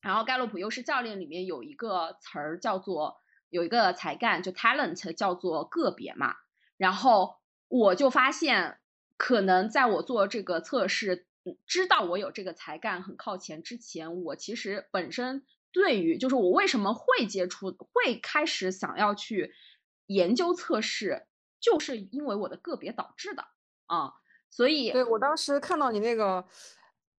[0.00, 3.16] 然后盖洛普优势教练里面有一个词儿叫做
[3.50, 6.36] 有一个才干，就 talent 叫做个别嘛。
[6.76, 8.78] 然后我就发现，
[9.16, 11.26] 可能在我做这个测试，
[11.66, 19.52] 知道我有这个才干很靠前之前，我其实本身对于就是我为什么会接触，会开始想要去
[20.06, 21.26] 研究测试，
[21.58, 23.44] 就是因为我的个别导致的
[23.86, 24.12] 啊。
[24.54, 26.44] 所以，对我当时看到你那个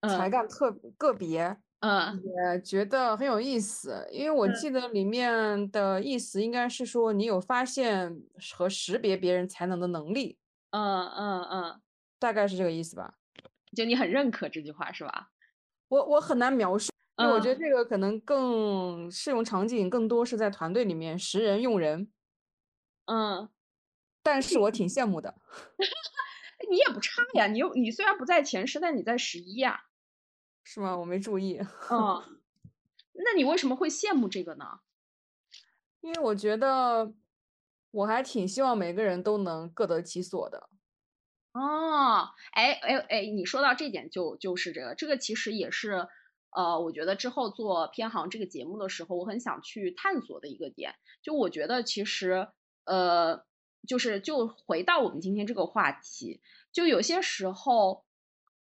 [0.07, 1.57] 才干特个别。
[1.81, 8.23] 嗯，也觉得很有意思，因为我记得里面的意思应该是说你有发现
[8.55, 10.39] 和识别别人才能的能力。
[10.71, 11.81] 嗯嗯嗯，
[12.17, 13.15] 大概是这个意思吧？
[13.75, 15.27] 就你很认可这句话是吧？
[15.89, 22.09] 我我很难描述，我觉得这个可能更适用场景更多是在团队里面识人用人。
[23.05, 23.49] 嗯，
[24.23, 25.35] 但是我挺羡慕的。
[26.69, 29.81] 你也不差呀，你又你虽然不在前十，但你在十一呀。
[30.63, 30.97] 是吗？
[30.97, 31.59] 我没注意。
[31.91, 32.41] 嗯，
[33.13, 34.79] 那你为什么会羡慕这个呢？
[36.01, 37.13] 因为我觉得
[37.91, 40.69] 我还挺希望每个人都能各得其所的。
[41.53, 46.07] 哦，哎哎哎，你说到这点就就是这个，这个其实也是，
[46.51, 50.95] 呃，我觉得之后做偏航这个节目的时候，我很想去探索的一个点。
[51.21, 52.49] 就我觉得其实，
[52.85, 53.45] 呃，
[53.85, 58.05] 就是就回到我们今天这个话题，就有些时候，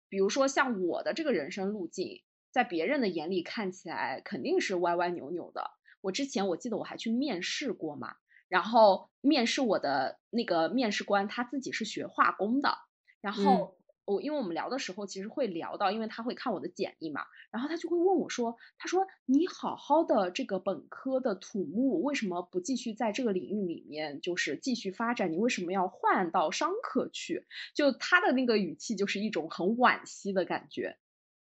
[0.09, 5.71] 比如说像我的这个人生路径，在别人的眼里看起来肯定是歪歪扭扭的。
[6.01, 8.15] 我之前我记得我还去面试过嘛。
[8.47, 12.77] 然后面试我的那个面试官他自己是学化工的，
[13.21, 25.31] 然后我因为我们聊的时候其实会聊到，因为他会看我的简历嘛，然后他就会问我说，他说你好好的这个本科的土木为什么不继续在这个领域里面就是继续发展？
[25.31, 27.45] 你为什么要换到商科去？
[27.73, 30.97] 就他的那个语气就是一种很惋惜的感觉，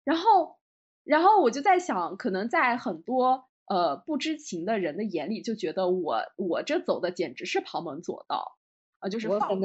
[0.03, 0.57] 然后
[1.03, 3.45] 然后我就在想，可能在很多。
[3.69, 8.57] 呃，不知情的人的眼里就觉得我我这走的简直是旁门左道，
[8.99, 9.59] 啊，就是放放，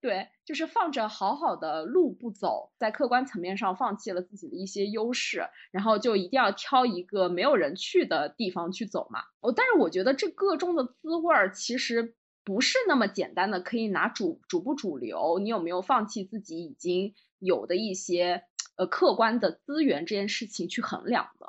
[0.00, 9.20] 对，就是放着好好的路不走，在客观层面上放弃了自己的一些优势，然后就一定要挑一个没有人去的地方去走嘛。
[9.40, 18.44] 哦，但是我觉得这个中的滋味儿其实不是那么简单的，可以拿主主不主流，你有没有放弃自己已经有的一些
[18.76, 21.46] 呃客观的资源这件事情去衡量的，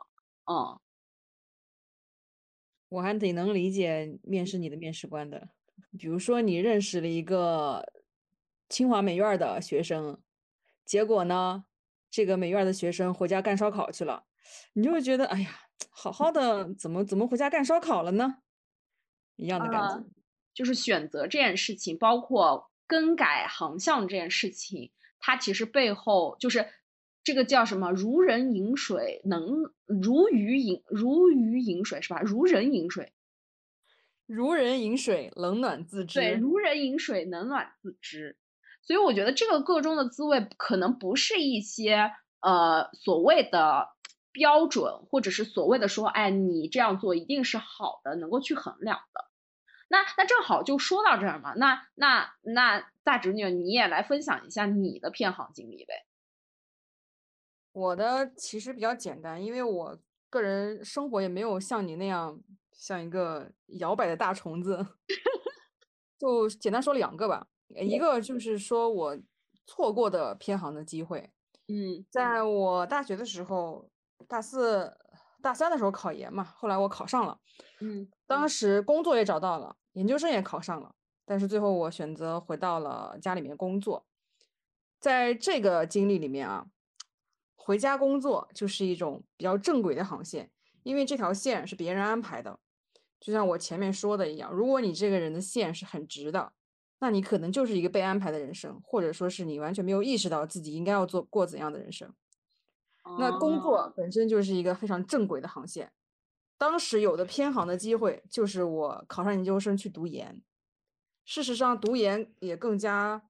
[0.52, 0.80] 嗯。
[2.90, 5.50] 我还得能理解面试你的面试官的，
[6.00, 7.86] 比如说你认识了一个
[8.70, 10.22] 清华美院的学生，
[10.86, 11.66] 结果呢，
[12.10, 14.24] 这个美院的学生回家干烧烤去了，
[14.74, 15.50] 你就会觉得，哎呀，
[15.90, 18.38] 好好的怎么怎么回家干烧烤了呢？
[19.36, 20.06] 一样的感觉，
[20.54, 26.68] 就是选择这件事情，包括更改航向这件事情，它其实背后就是。
[27.22, 27.92] 这个叫什么？
[27.92, 32.22] 如人饮水，能如鱼饮如鱼饮水是吧？
[32.22, 33.12] 如人饮水，
[34.26, 36.20] 如人饮水，冷暖自知。
[36.20, 38.38] 对，如人饮水，冷暖自知。
[38.82, 42.12] 所以我觉得这个个中的滋味，可能不是一些
[42.42, 43.90] 呃所谓的
[44.32, 49.26] 标准，或者是所谓的说，哎，你这样做一定是好的，能够去衡量的。
[49.92, 51.54] 那那正好就说到这儿嘛。
[51.56, 56.06] 那那那大侄女，你也来分享一下你的偏航经历呗。
[57.72, 62.40] 我的其实比较简单，因为我个人生活也没有像你那样
[62.72, 64.86] 像一个摇摆的大虫子，
[66.18, 67.48] 就简单说两个吧。
[67.76, 69.18] 一个就是说我
[69.66, 71.30] 错过的偏航的机会。
[71.68, 73.90] 嗯，在我大学的时候，
[74.28, 74.98] 大四、
[75.42, 77.40] 大三的时候考研嘛，后来我考上了。
[77.80, 80.94] 嗯，当时工作也找到了，研究生也考上了，
[81.26, 84.06] 但是最后我选择回到了家里面工作。
[85.00, 86.68] 在这个经历里面啊。
[87.62, 90.50] 回家工作就是一种比较正轨的航线，
[90.82, 92.60] 因为这条线是别人安排的。
[93.20, 96.52] 就像我前面说的一样，如果你这个人的线是很直的，
[97.00, 102.14] 那你可能就是一个被安排的人生，或者说是你完全没有意识到自己应该要做过怎样的人生。
[103.18, 105.92] 那工作本身就是一个非常正轨的航线。
[106.58, 110.42] 当时有的偏航的机会，就是我考上研究生去读研。
[111.24, 113.30] 事实上，读研也更加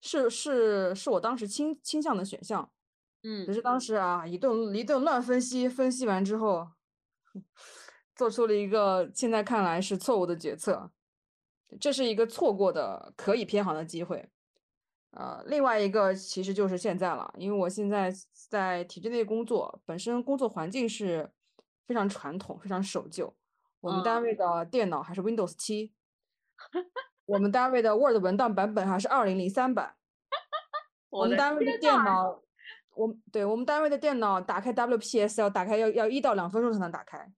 [0.00, 2.70] 是是是我当时倾倾向的选项。
[3.22, 6.68] 嗯，只是当时啊，一顿一顿乱分析，分析完之后，
[8.16, 10.90] 做出了一个现在看来是错误的决策。
[11.80, 14.28] 这是一个错过的可以偏航的机会。
[15.10, 18.10] 呃，另外一个其实就是现在了，因为我现在
[18.48, 21.30] 在体制内工作，本身工作环境是
[21.86, 23.34] 非常传统、非常守旧。
[23.80, 25.92] 我们单位的电脑还是 Windows 七，
[27.26, 29.96] 我们单位的 Word 文档版本还是二零零三版，
[31.10, 32.42] 我们单位的电脑。
[32.94, 37.32] 我对我们单位的电脑打开 WPS 要打开要要一到两分钟才能打开。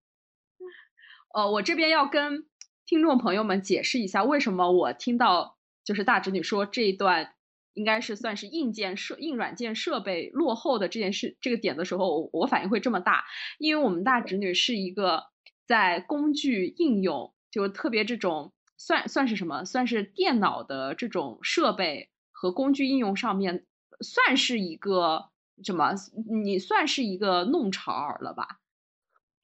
[1.33, 2.45] 呃， 我这边要跟
[2.87, 7.35] 听众朋友们解释一下，为什么我听到就是大侄女说这一段
[7.73, 13.25] 应该是算是硬件设硬软件设备落后的这件事这个点的时候，我反应会这么大，
[13.59, 15.25] 因为我们大侄女是一个
[15.67, 23.67] 在工具应用就特别这种算算是什么，算是电脑的这种设备和工具应用上面
[24.01, 25.31] 算是一个。
[25.63, 25.95] 什么？
[26.43, 28.59] 你算是一个弄潮儿了吧？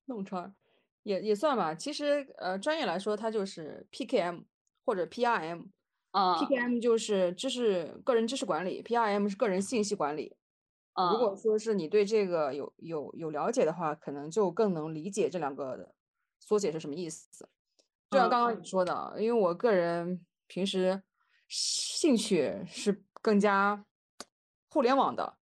[0.07, 0.53] 弄潮儿
[1.11, 1.75] 也也算吧。
[1.75, 4.45] 其实，呃，专业来说，它就是 PKM
[4.85, 5.67] 或者 PRM。
[6.13, 10.37] 啊，PKM 就是知识个人知识管理，PRM 是个人信息管理。
[11.13, 15.95] 如果说是你对这个有有有了解的话，可能就更能理解这两个
[16.41, 17.49] 缩写是什么意思。
[18.11, 21.01] 就像刚刚你说的，因为我个人平时
[21.49, 23.85] 兴趣是更加
[24.69, 25.39] 互联网的，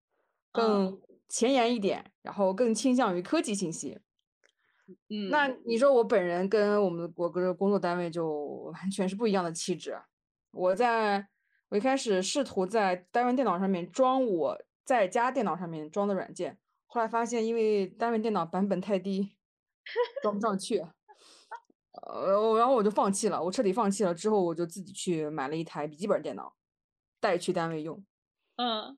[0.52, 3.98] 更前沿一点，然后更倾向于科技信息。
[5.09, 8.27] 嗯，那你说我本人跟我们我个工作单位就
[8.72, 9.98] 完全是不一样的气质。
[10.51, 11.29] 我在
[11.68, 19.37] 我一开始试图在单位电脑上面装我在家电脑上面装的软件，后来发现因为单位电脑版本太低，
[20.22, 20.79] 装不上去。
[21.92, 24.14] 呃，然后我就放弃了，我彻底放弃了。
[24.14, 26.55] 之后我就自己去买了一台笔记本电脑，
[27.20, 28.03] 带去单位用。
[28.57, 28.96] 嗯，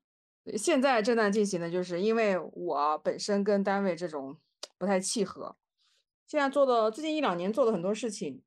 [0.57, 4.37] 现在正在进行的就是因为我本身跟单位这种
[4.79, 5.57] 不太契合。
[6.31, 8.41] 现在做的最近一两年做的很多事情，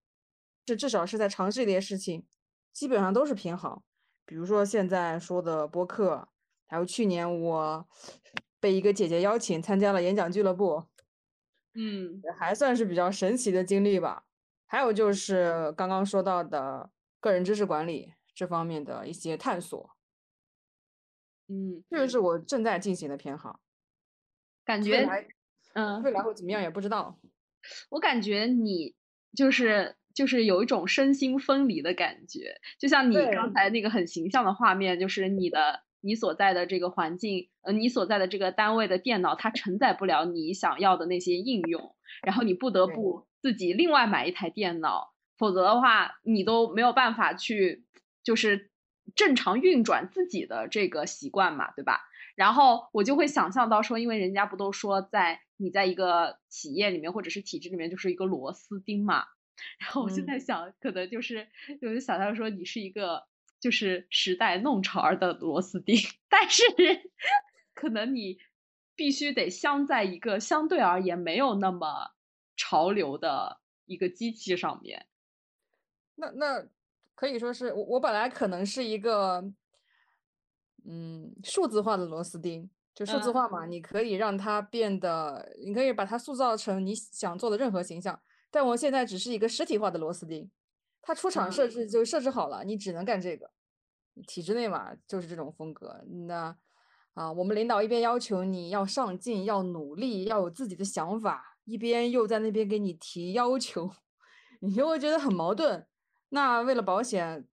[0.63, 2.25] 这至少是在尝试一些事情，
[2.71, 3.83] 基本上都是偏好。
[4.25, 6.29] 比如说现在说的播客，
[6.65, 7.85] 还有去年我
[8.61, 10.85] 被一个姐姐邀请参加了演讲俱乐部，
[11.73, 14.23] 嗯，还算是比较神奇的经历吧。
[14.65, 19.89] 还有就是刚刚说到的个人知识管理这方面的一些探索，
[21.49, 23.59] 嗯，这个是我正在进行的偏好。
[24.63, 25.05] 感觉，
[25.73, 27.19] 嗯，未来会怎么样也不知道。
[27.89, 28.95] 我感觉你
[29.36, 47.86] 就是就是有一种身心分离的感觉，就像你刚才那个很形象的画面，就是你的你所在的这个环境，呃，你所在的这个单位的电脑，它承载不了你想要的那些应用，然后你不得不自己另外买一台电脑，否则的话，你都没有办法去
[48.23, 48.69] 就是
[49.15, 52.02] 正常运转自己的这个习惯嘛，对吧？
[52.36, 59.26] 然后我就会想象到说，因为人家不都说在你在一个企业里面或者是体制里面就是一个螺丝钉嘛，
[59.80, 61.47] 然后我现在想，可能就是
[61.82, 63.26] 我就想象说你是一个
[63.60, 65.95] 就是时代弄潮儿的螺丝钉，
[66.30, 66.63] 但是
[67.73, 68.38] 可能你
[68.95, 72.12] 必须得镶在一个相对而言没有那么
[72.58, 75.08] 潮流的一个机器上面。
[76.15, 76.67] 那那
[77.15, 79.54] 可以说是我我本来可能是一个。
[80.86, 88.19] 嗯，数字化的螺丝钉，就数字化嘛，你可以让它变得，你可以把它塑造成你想做的任何形象。
[88.51, 90.51] 但我现在只是一个实体化的螺丝钉，
[91.01, 93.49] 它出厂设置就设置好了，你只能干这个。
[94.27, 96.03] 体制内嘛，就是这种风格。
[96.27, 96.56] 那
[97.15, 103.89] 啊，我们领导一边要求你要上进、要努力、要有自己的想法，一边又在那边给你提要求，
[104.62, 105.88] 你就会觉得很矛盾。
[106.29, 107.47] 那为了保险。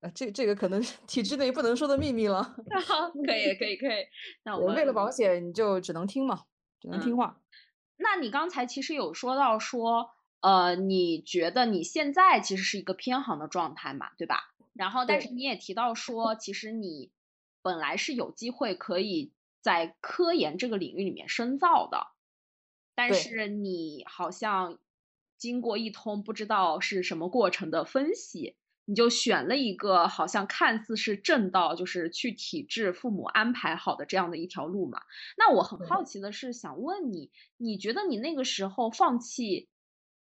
[0.00, 2.42] 呃，这这个可能是体制内不能说的秘密了。
[2.86, 4.06] 好，可以，可以，可以。
[4.44, 6.44] 那我们为了保险，你就只能听嘛，
[6.80, 7.40] 只能听话。
[7.96, 14.54] 那你刚才其实有说到说，呃，你觉得你现在其实是一个偏行的状态嘛，对吧？
[14.72, 17.10] 然后，但是你也提到说，其实你
[17.60, 22.06] 本来是有机会可以在科研这个领域里面深造的，
[22.94, 24.78] 但是你好像
[25.36, 28.54] 经过一通不知道是什么过程的分析。
[28.88, 35.02] 你就选了一个好像看似是正道，就是去体制父母安排好的这样的一条路嘛？
[35.36, 39.68] 那我很好奇的是，想问你，你觉得你那个时候放弃，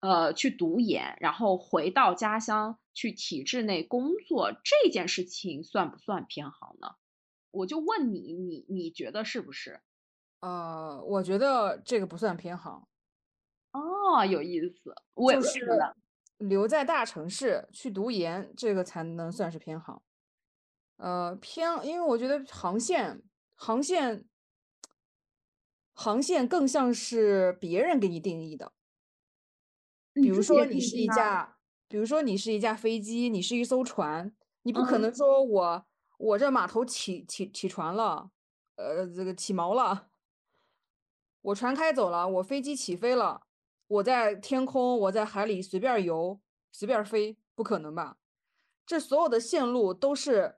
[0.01, 6.95] 呃，去读研，然后回到家乡去体制内工作这件事情算不算偏航呢？
[7.51, 9.83] 我就问你，你你觉得是不是？
[10.40, 12.88] 呃，我觉得这个不算偏航。
[13.73, 15.95] 哦，有意思，为什么呢？
[16.38, 20.03] 留在大城市去读研，这个才能算是偏航。
[20.96, 23.22] 呃，偏，因为我觉得航线，
[23.55, 24.27] 航线，
[25.92, 28.72] 航线更像是别人给你定义的。
[30.12, 35.87] 比如说，你是一架，比如说你是一架飞机，你是一艘船，你不可能说我
[36.18, 38.31] 我这码头起起起船了，
[38.77, 40.09] 呃，这个起锚了，
[41.42, 43.45] 我船开走了，我飞机起飞了。
[43.88, 46.40] 我在天空，我在海里随便游，
[46.72, 48.16] 随便飞，不可能吧？
[48.85, 50.57] 这所有的线路都是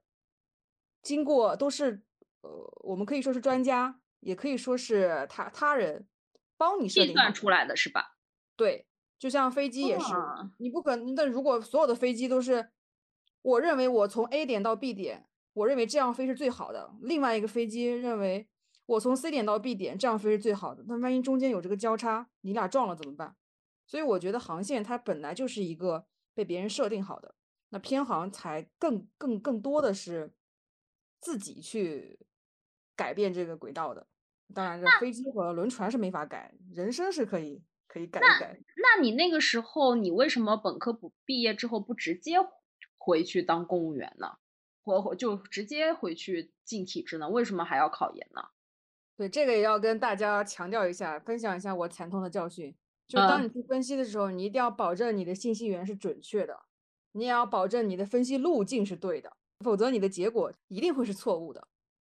[1.03, 2.03] 经过，都是
[2.41, 2.51] 呃，
[2.85, 6.07] 我们可以说是专家，也可以说是他他人
[6.57, 8.17] 帮你设定计算出来的是吧？
[8.57, 8.87] 对，
[9.19, 10.15] 就像飞机也是，
[10.59, 11.15] 你不可能。
[11.15, 12.71] 那如果所有的飞机都是，
[13.43, 16.95] 我认为我从 A 点到 B 点，我认为这样飞是最好的。
[17.01, 18.49] 另外一个飞机认为。
[18.89, 20.83] 我从 C 点到 B 点，这样飞是最好的。
[20.89, 23.37] 那万一中间有这个交叉，你俩撞了怎么办？
[23.87, 27.35] 所以我觉得航线它本来就是一个被别人设定好的，
[27.69, 30.33] 那偏航才更更更多的是
[31.21, 32.19] 自己去
[32.97, 34.07] 改变这个轨道的。
[34.55, 38.59] 当然，这飞机和轮船是没法改，人生是可以可以改一改。
[38.77, 42.37] 那你那个时候，你为什么本科不毕业之后不直接
[42.97, 44.39] 回去当公务员呢？
[44.83, 47.29] 或就直接回去进体制呢？
[47.29, 48.49] 为什么还要考研呢？
[49.19, 52.73] 对这个也要跟大家强调一下，分享一下我惨痛的教训。
[53.09, 56.57] 就当嗯你去分析的时候，你一定要保证你的信息源是准确的，
[57.13, 59.33] 你也要保证你的分析路径是对的，
[59.65, 61.67] 否则你的结果一定会是错误的。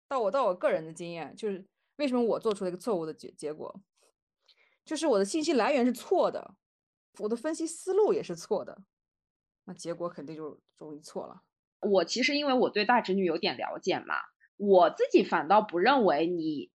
[0.08, 3.82] 到我到我个人的经验，就是为什么我做出了一个错误的结结果，
[4.86, 6.54] 就是我的信息来源是错的，
[7.18, 8.78] 我的分析思路也是错的，
[9.66, 11.42] 那结果肯定就容易错了。
[11.80, 14.14] 我其实因为我对大侄女有点了解嘛，
[14.56, 16.70] 我自己反倒不认为你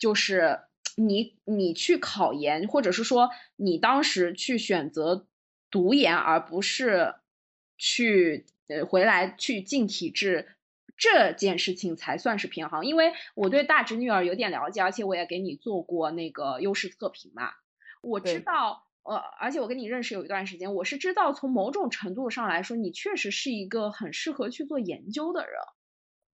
[0.00, 0.58] 就是
[0.96, 5.28] 你你去考研，或者是说你当时去选择
[5.70, 7.14] 读研，而不是
[7.78, 10.56] 去呃回来去进体制。
[11.02, 17.52] 这件事情才算是平衡，因为我对大侄女儿有点了解，而且我也给你做过那个优势测评嘛，
[18.02, 25.54] 我知道，呃，而且我跟你认识有一段时间，我是知道从某种程度上来说，你确实是一个很适合去做研究的人，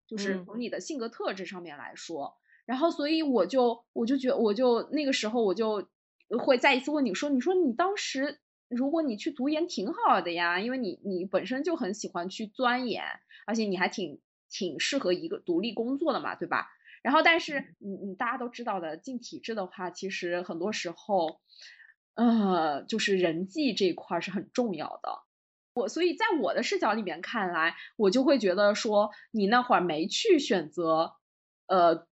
[0.06, 2.36] 就是嗯从你的性格特质上面来说。
[2.70, 5.88] 然后，所以我就我就觉，我就那个时候我就
[6.38, 13.02] 会再一次问你说，你说你当时如果你去读研挺好的呀，因为你你本身就很喜欢去钻研，
[13.44, 16.68] 而且你还挺挺适合一个独立工作的嘛，对吧？
[17.02, 21.40] 然后，但是你你大家都知道的，进体制的话，其实很多时候，
[22.14, 25.22] 呃，就是人际这一块儿是很重要的。
[25.74, 31.14] 我所以在我的视角里面看来，我就会觉得说，你那会儿没去选择，
[31.66, 32.06] 呃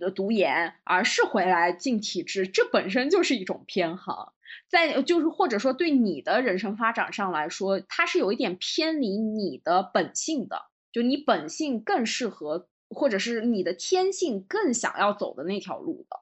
[0.00, 4.32] 呃读研，而是回来进体制，这本身就是一种偏航。
[4.68, 16.20] 在就是或者说对你的人生发展上来说，它是有一点偏离你的本性的，就你本性更适合，或者是你的天性更想要走的那条路的。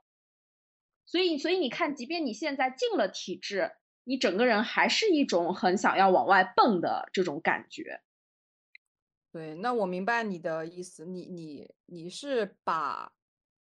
[1.07, 3.73] 所以，所以你看，即便你现在进了体制，
[4.05, 8.01] 你整个人还是一种很想要往外蹦的这种感觉。
[9.33, 13.13] 对，那我明白你的意思，你你你是把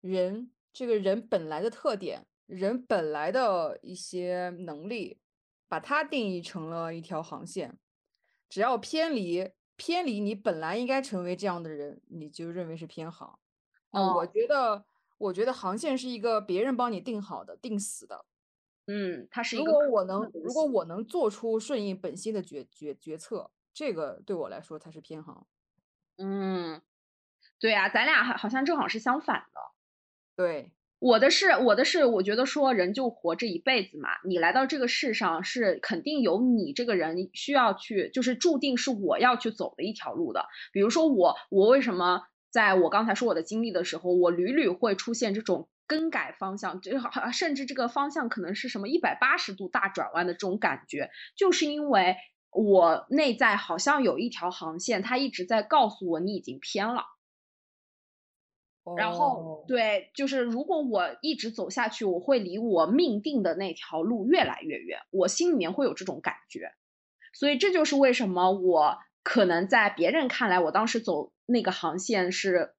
[0.00, 5.20] 人这个人本来的特点，人本来的一些能力，
[5.68, 7.78] 把它定义成了一条航线，
[8.48, 13.38] 只要偏离偏离你本来应该成为这样的人，你就认为是偏航。
[13.92, 14.84] 那我哦觉得，
[15.18, 18.26] 我觉得航线是一个别人帮你定好的、定死的。
[18.86, 25.46] 嗯，它是一如个如果我能，如果我能做出顺应本心的决决决策，这个对我来说才是偏航。
[26.18, 26.82] 嗯，
[27.60, 29.60] 对啊，咱俩好好像正好是相反的。
[30.38, 30.70] 对，
[31.00, 40.46] 我的是，我的是，我觉得说人就活这一辈子嘛，你来到这个世上是肯定有你这个人需要去，就是注定是我要去走的一条路的。
[40.72, 42.22] 比如说我，我为什么
[42.52, 52.14] 在我刚才说我的经历的时候，我屡屡会出现这种更改方向，这好甚至这个方向可能是什么一百八十度大转弯的这种感觉，就是因为
[52.52, 57.02] 我内在好像有一条航线，它一直在告诉我你已经偏了。
[58.96, 66.72] 然后哦，对，就是如果我一直走下去，我会离我命定的那条路越来越远，我心里面会有这种感觉。
[67.32, 72.74] 所以这就是为什么我可能在别人看来，我当时走那个航线是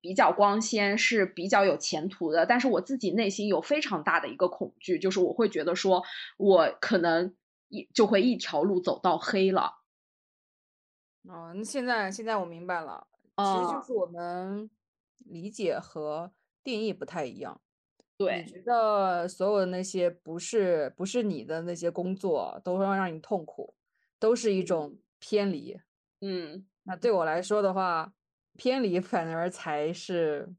[0.00, 6.02] 比较光鲜，是比较有前途的，但是我自己内心有非常大的一个恐惧，就是我会觉得说，
[6.36, 7.34] 我可能
[7.68, 9.72] 一就会一条路走到黑了。
[11.28, 14.70] 哦，那现在现在我明白了，其实就嗯，是我们
[15.26, 16.32] 理解和
[16.64, 17.60] 定义不太一样。
[18.18, 23.76] 对你对，觉得所有的那些不是不是你的那些工作都会让你痛苦，
[24.18, 25.80] 都是一种偏离。
[26.22, 28.14] 嗯那对我来说的话，
[28.54, 30.54] 偏离 反而才是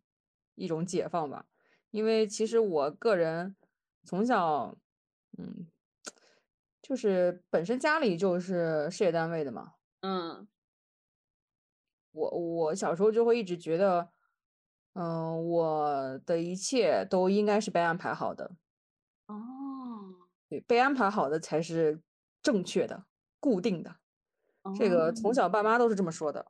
[0.55, 1.47] 一种解放吧。
[1.91, 3.55] 因为其实我个人
[4.03, 4.77] 从小，
[5.37, 5.67] 嗯，
[6.81, 10.47] 就是本身家里就是事业单位的嘛，嗯
[12.13, 14.09] 我我小时候就会一直觉得，
[14.99, 18.51] 嗯、我的一切都应该是被安排好的，
[19.27, 19.35] 哦
[20.49, 22.01] 对，被安排好的才是
[22.41, 23.05] 正确的、
[23.39, 23.97] 固定的。
[24.75, 25.33] 这个从哦。
[25.33, 26.47] 小爸妈都是这么说的。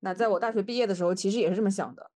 [0.00, 2.10] 那在我大学毕业的时候，其实也是这么想的。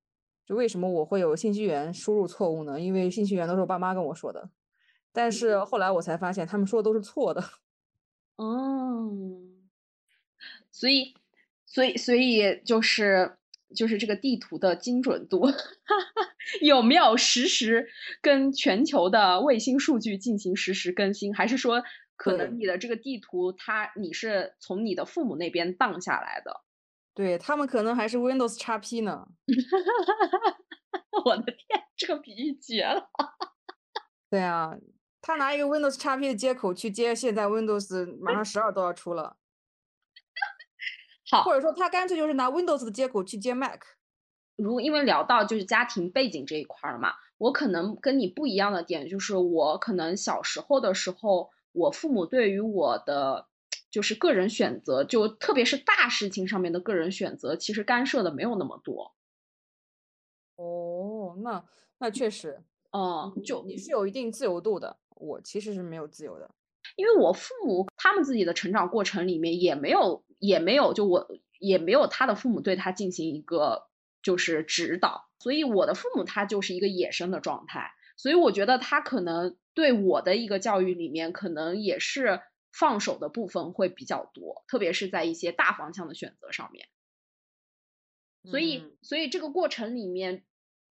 [0.47, 2.81] 就为什么我会有信息源输入错误呢？
[2.81, 4.49] 因为信息源都是我爸妈跟我说的，
[5.13, 7.45] 但是后来我才发现他们说的都是错的。
[8.37, 9.11] 哦，
[10.71, 11.15] 所以，
[11.67, 13.37] 所以，所以就是
[13.75, 15.47] 就是这个地图的精准度
[16.63, 17.89] 有没有实时
[18.23, 21.83] 跟全球的卫星数据进行实时更新，还是说
[22.17, 26.63] 可能你的这个地图它你是从你的父母那边荡下来的？
[27.15, 29.27] 对，他们可能还是 Windows XP 呢。
[31.25, 33.09] 我的天，这个比喻绝了！
[34.29, 34.77] 对啊，
[35.23, 39.37] 他拿一个 Windows XP 的接口去接现在 Windows 马上十二都要出了，
[41.35, 43.81] 好或，者说他干脆就是拿 Windows 的接口去接 Mac。
[44.57, 53.49] 如果因为聊到就是家庭背景这一块儿嘛，我可能跟你不一样的点就是，我可能小时候的时候，我父母对于我的
[53.91, 59.15] 就是个人选择，就特别是大事情上面的个人选择，其实干涉的没有那么多。
[60.57, 61.65] 哦，那
[61.99, 62.63] 那确实，
[62.93, 66.49] 嗯，就你是有一定自由度的，我其实是没有自由的。
[66.97, 71.29] 因为我父母他们自己的成长过程里面也没有也没有就我
[71.59, 73.89] 也没有他的父母对他进行一个
[74.23, 82.41] 就是指导，所以我的父母他就是一个野生的状态，所以我觉得他可能对我的一个教育里面可能也是
[82.73, 86.89] 放手的部分会比较多，特别是在一些大方向的选择上面。
[88.45, 90.45] 所以嗯，所以这个过程里面，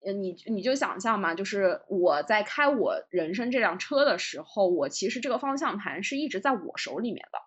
[0.03, 7.39] 呃，你你就想象嘛，就是我在开我人生这辆车的时候，我其实这个方向盘是一直在我手里面的，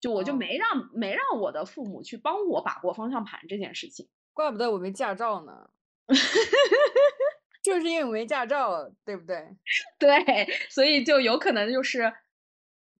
[0.00, 4.08] 就我就哦，没让没让我的父母去帮我把过方向盘这件事情。
[4.32, 5.70] 怪不得我没驾照呢，
[7.62, 9.56] 就是因为我没驾照，对不对？
[9.98, 12.12] 对，所以就有可能就是，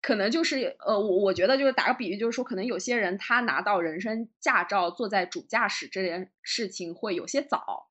[0.01, 7.90] 可能就是呃，我我觉得就是打个比喻，就是说，可能有些人他拿到人生驾照，坐在主驾驶这件事情会有些早，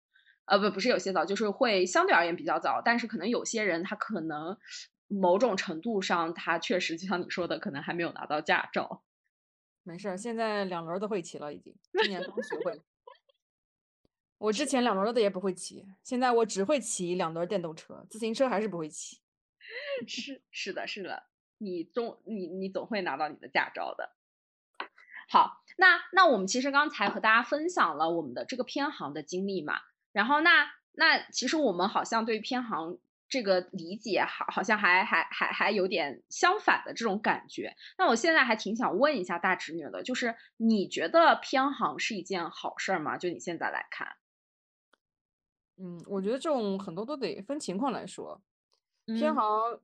[0.51, 4.59] 呃，不不是有些早，就是会相对而言比较早，但是可能有些人他可能
[5.07, 9.05] 某种程度上，他确实就像你说的，可能还没有拿到驾照。
[9.84, 11.72] 没事儿，现在两轮儿都会骑了，已经，
[12.03, 12.80] 今年刚学会。
[14.38, 19.20] 我之前两轮儿的也不会骑，现在我只会骑两轮儿电动车，自行车还是不会骑。
[20.09, 21.22] 是是的，是的，
[21.59, 24.16] 你总你你总会拿到你的驾照的。
[25.28, 29.80] 好，那那我们其实刚才和大家分享了我们的这个偏航的经历嘛，
[30.12, 32.96] 然后那那其实我们好像对偏航
[33.28, 37.74] 这个理解好好像还还还还有点相反的这种感觉。
[37.96, 43.16] 那我现在还挺想问一下大侄女的，就是你觉得偏航是一件好事儿吗？
[43.16, 44.08] 就你现在来看，
[45.76, 48.42] 嗯，我觉得这种很多都得分情况来说。
[49.06, 49.80] 偏嗯航，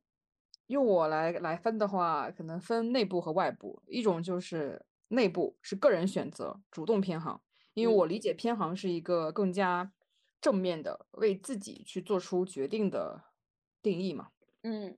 [0.67, 3.81] 用我来来分的话，可能分内部和外部。
[3.87, 7.41] 一种就是内部是个人选择，主动偏航，
[7.75, 9.91] 因为嗯我理解偏航是一个更加
[10.47, 13.25] 正面的为自己去做出决定的
[13.83, 14.29] 定义嘛。
[14.63, 14.97] 嗯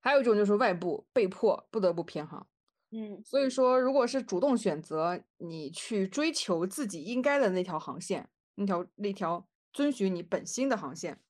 [0.00, 2.48] 还有一种就是外部被迫不得不偏航。
[2.90, 11.22] 嗯所以说，如果是主动选择你去追求自己应该的那条航线，那条那条遵循你本心的航线，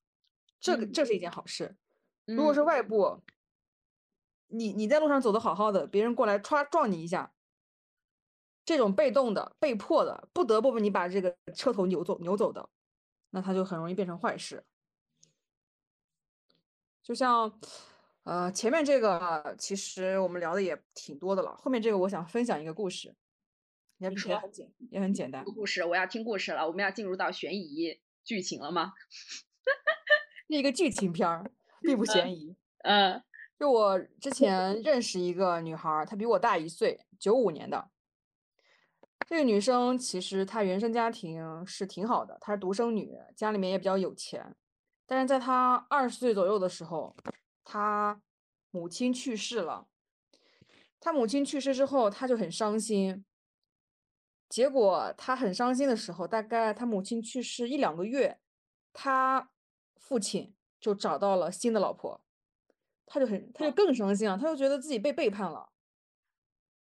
[0.59, 1.77] 这个嗯这是一件好事。
[2.25, 3.23] 如果是嗯外部，
[4.47, 7.35] 你你在路上走的好好的，别人过来歘撞你一下，
[8.65, 12.71] 这种被动的、被迫的，不得不你把这个车头扭走扭走的，
[13.31, 14.65] 那它就很容易变成坏事。
[17.03, 17.59] 就像，
[18.25, 23.15] 呃，前面这个其实我们聊的也挺多的了，后面这个我想分享一个故事，
[23.99, 24.17] 也很
[24.53, 25.45] 简也很简单。
[25.45, 28.93] 故事，我要听故事了，我们要进入到悬疑剧情了吗？
[30.49, 31.51] 是一个剧情片儿，
[31.81, 32.55] 并不悬疑。
[32.83, 33.23] 嗯
[33.59, 37.91] 就我之前认识一个女孩儿，她比我大一岁，九五年的。
[39.29, 44.57] 这个女生其实她原生家庭是挺好的，她是独生女，家里面也比较有钱。
[45.05, 47.15] 但是在她二十岁左右的时候，
[47.63, 48.23] 她
[48.71, 49.87] 母亲去世了。
[50.99, 53.23] 她母亲去世之后，她就很伤心。
[54.49, 58.41] 结果她很伤心的时候，大概她母亲去世一两个月，
[58.95, 59.51] 她
[59.97, 62.23] 父亲就找到了新的老婆。
[63.05, 65.69] 她就很，她就哦更伤心了，她就觉得自己被背叛了。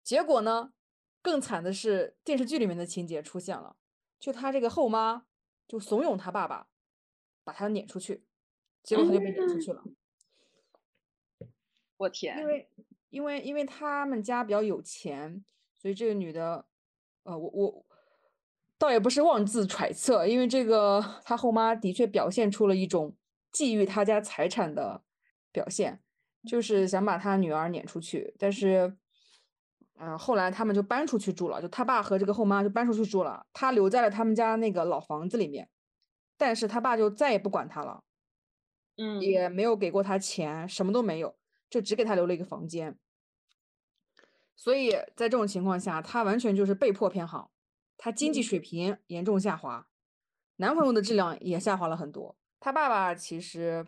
[0.02, 0.72] 结果呢，
[1.30, 3.76] 更惨的是电视剧里面的情节出现了，
[4.18, 5.26] 就他这个后妈
[5.66, 6.68] 就怂恿他爸爸
[7.44, 8.24] 把他撵出去，
[8.82, 9.84] 结果他就被撵出去了。
[11.98, 12.70] 我天，因为
[13.10, 15.44] 因为因为他们家比较有钱，
[15.76, 16.64] 所以这个女的，
[17.24, 17.86] 呃，我我
[18.78, 23.14] 倒也不是妄自揣测，因为这个他后妈的确表现出了一种
[23.52, 25.02] 觊觎他家财产的
[25.52, 26.00] 表现，
[26.48, 28.96] 就是想把他女儿撵出去，但是，
[30.00, 35.68] 嗯、后来他们就搬出去住了，就他爸和这个后妈就搬出去住了，他留在了他们家那个老房子里面，
[36.36, 38.04] 但是他爸就再也不管他了。
[39.00, 41.36] 嗯也没有给过他钱，什么都没有，
[41.70, 42.98] 就只给他留了一个房间。
[44.56, 47.48] 所以在这种情况下，他完全就是被迫偏航，
[47.96, 49.86] 他经济嗯水平严重下滑，
[50.56, 52.36] 男朋友的质量也下滑了很多。
[52.58, 53.86] 他爸爸其实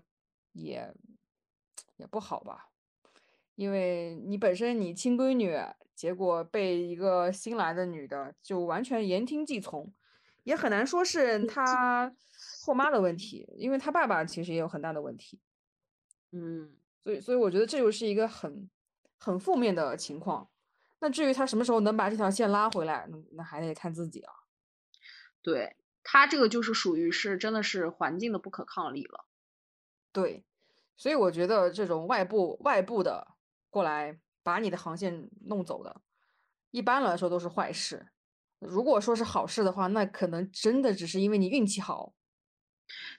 [0.53, 0.95] 也
[1.97, 2.70] 也不好吧，
[3.55, 5.57] 因为你本身你亲闺女，
[5.95, 9.93] 结果被一个新来的女的就完全言听计从，
[10.45, 12.15] 也很难说是她
[12.63, 15.39] 后妈的问题，因为她爸爸其实也有很大的问题。
[16.33, 18.71] 嗯所以，所以我觉得这就是一个很
[19.19, 20.49] 很负面的情况。
[21.01, 24.33] 那至于他什么时候能把这条线拉回来，那那还得看自己啊。
[25.43, 29.25] 对，他这个就是属于是真的是环境的不可抗力了。
[30.13, 30.45] 对，
[30.99, 33.27] 所以我觉得这种外部外部的
[33.71, 36.03] 过来把你的航线弄走的，
[36.71, 38.09] 一般来说都是坏事。
[38.59, 42.13] 如果说是好事的话，那可能真的只是因为你运气好。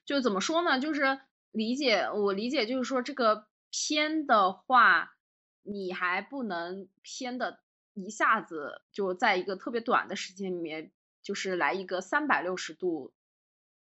[0.06, 0.80] 就怎么说呢？
[0.80, 1.22] 就是
[1.52, 5.16] 理解我理解，就是说这个偏的话，
[5.64, 7.62] 你还不能偏的
[7.94, 10.92] 一下子就在一个特别短的时间里面，
[11.24, 13.14] 就是来一个三百六十度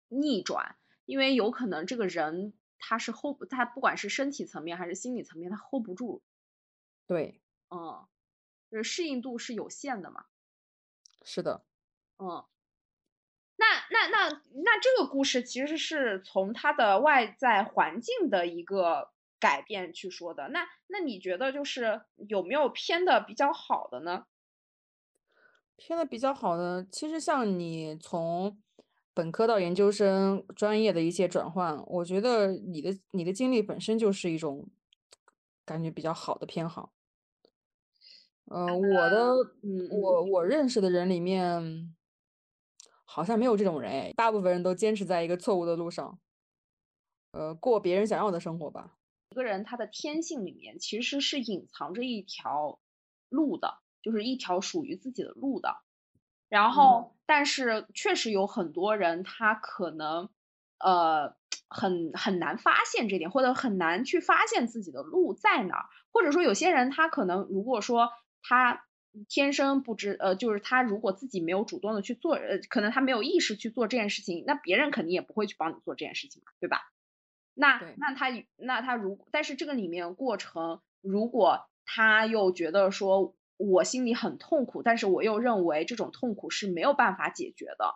[0.09, 2.53] 逆转，因为有可能这个人。
[2.79, 6.21] 他是 hold 不，他不管是身体层面还是心理层面，他 hold 不住。
[7.07, 8.05] 对，嗯，
[8.69, 10.25] 就是适应度是有限的嘛。
[11.23, 11.63] 是的，
[12.19, 12.45] 嗯。
[13.55, 20.49] 那那那那这个故事其实是从他的外在环境的一个改变去说的。
[20.49, 24.27] 那那你觉得就是有没有偏的比较好的呢？
[25.75, 28.61] 偏的比较好的，其实像你从。
[29.13, 34.69] 本科到研究生专业的一些转换，我觉得你的你的经历本身就是一种
[35.65, 36.93] 感觉比较好的偏好。
[38.49, 39.17] 呃，我的，
[39.61, 41.93] 嗯我我认识的人里面
[43.05, 46.19] 好像没有这种人哎，大部分人都坚持在一个错误的路上，
[47.31, 48.97] 呃，过别人想要的生活吧。
[49.31, 52.79] 一个人他的天性里面其实是隐藏着一条
[53.29, 55.77] 路的，就是一条属于自己的路的。
[56.49, 60.29] 然后，但是确实有很多人，他可能，
[60.79, 61.35] 呃，
[61.69, 65.85] 很很难发现这点，或者很难去发现自己的路在哪儿。
[66.13, 68.09] 或者说，有些人他可能，如果说
[68.47, 68.85] 他
[69.27, 76.91] 天生不知，呃，就是他如果自己没有主动的去做，呃，可能他没有意识去做这件事情，那别人肯定也不会去帮你做这件事情嘛，对吧？
[77.53, 83.35] 那那他那他如，但是这个里面过程，如果他又觉得说。
[83.59, 87.95] 我心里很痛苦，但是我又认为这种痛苦是没有办法解决的。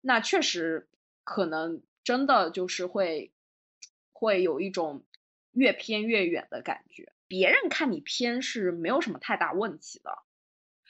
[0.00, 0.88] 那确实
[1.22, 3.30] 可能真的就是会
[4.10, 5.04] 会有一种
[5.52, 7.12] 越偏越远的感觉。
[7.30, 10.10] 别人看你偏是没有什么太大问题的，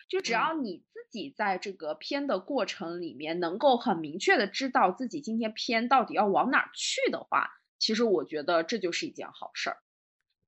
[0.08, 9.76] 就只要你自己在这个偏的过程里面能够很明确的知道自己今天偏到底要往哪去的话，其实我觉得这就是一件好事儿。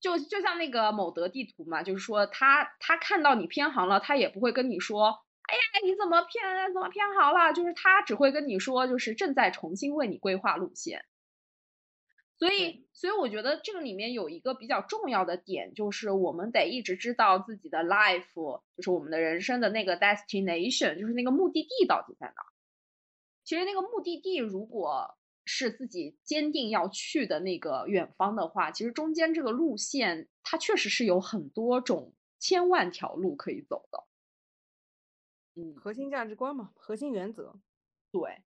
[0.01, 11.05] 就就像那个某德地图嘛，就是说他他看到你偏航了，他也不会跟你说，哎呀你怎么偏怎么偏航了，就是他只会跟你说，就是正在重新为你规划路线。
[12.37, 22.35] 所以所以我觉得这个里面有一个比较重要的点，就是我们得一直知道自己的 life，就是我们的人生的那个 destination，就是那个目的地到底在哪。
[23.45, 25.17] 其实那个目的地如果。
[25.45, 34.05] 是自己坚定要去的那个远方的话，其实中间这个路线它确实是有很多种千万条路可以走的。
[35.57, 37.59] 嗯，核心价值观嘛，核心原则。
[38.13, 38.45] 对。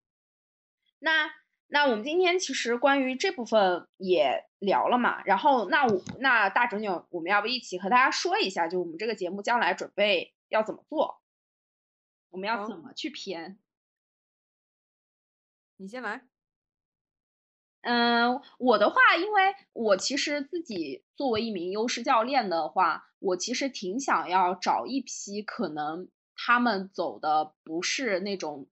[0.97, 1.29] 那
[1.69, 11.21] 那我们今天其实关于这部分也聊了嘛，然后那我那大侄女，我们要不一起和大家说一下，就我们这个节目将来准备要怎么做？
[12.29, 13.59] 我们要怎么去偏？
[15.75, 16.25] 你先来。
[17.81, 28.67] 嗯，我的话，因为我其实自己作为一名优势教练的话，我其实挺想要找一批可能他们走的不是那种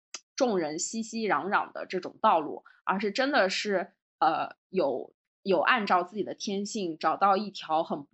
[0.40, 5.12] 众人熙熙攘攘的这种道路，而是真的是呃有
[5.42, 8.06] 有按照自己的天性找到一条很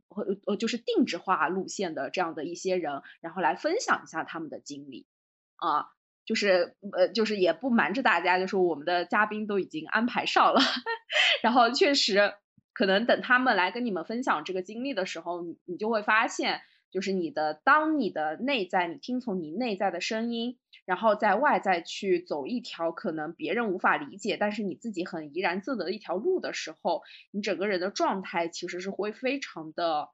[0.44, 5.06] 呃就是定制化路线的这样的一些人，然后来分享一下他们的经历
[5.54, 5.92] 啊。
[6.24, 10.60] 就是呃，就是也不瞒着大家，就是我们的嘉宾都已经安排上了，
[11.40, 12.34] 然后确实
[12.72, 30.08] 可能等他们来跟你们分享这个经历的时候，你你就会发现，就是你的当你的内在，你听从你内在的声音，然后在外在去走一条可能别人无法理解，但是你自己很怡然自得的一条路的时候，你整个人的状态其实是会非常的、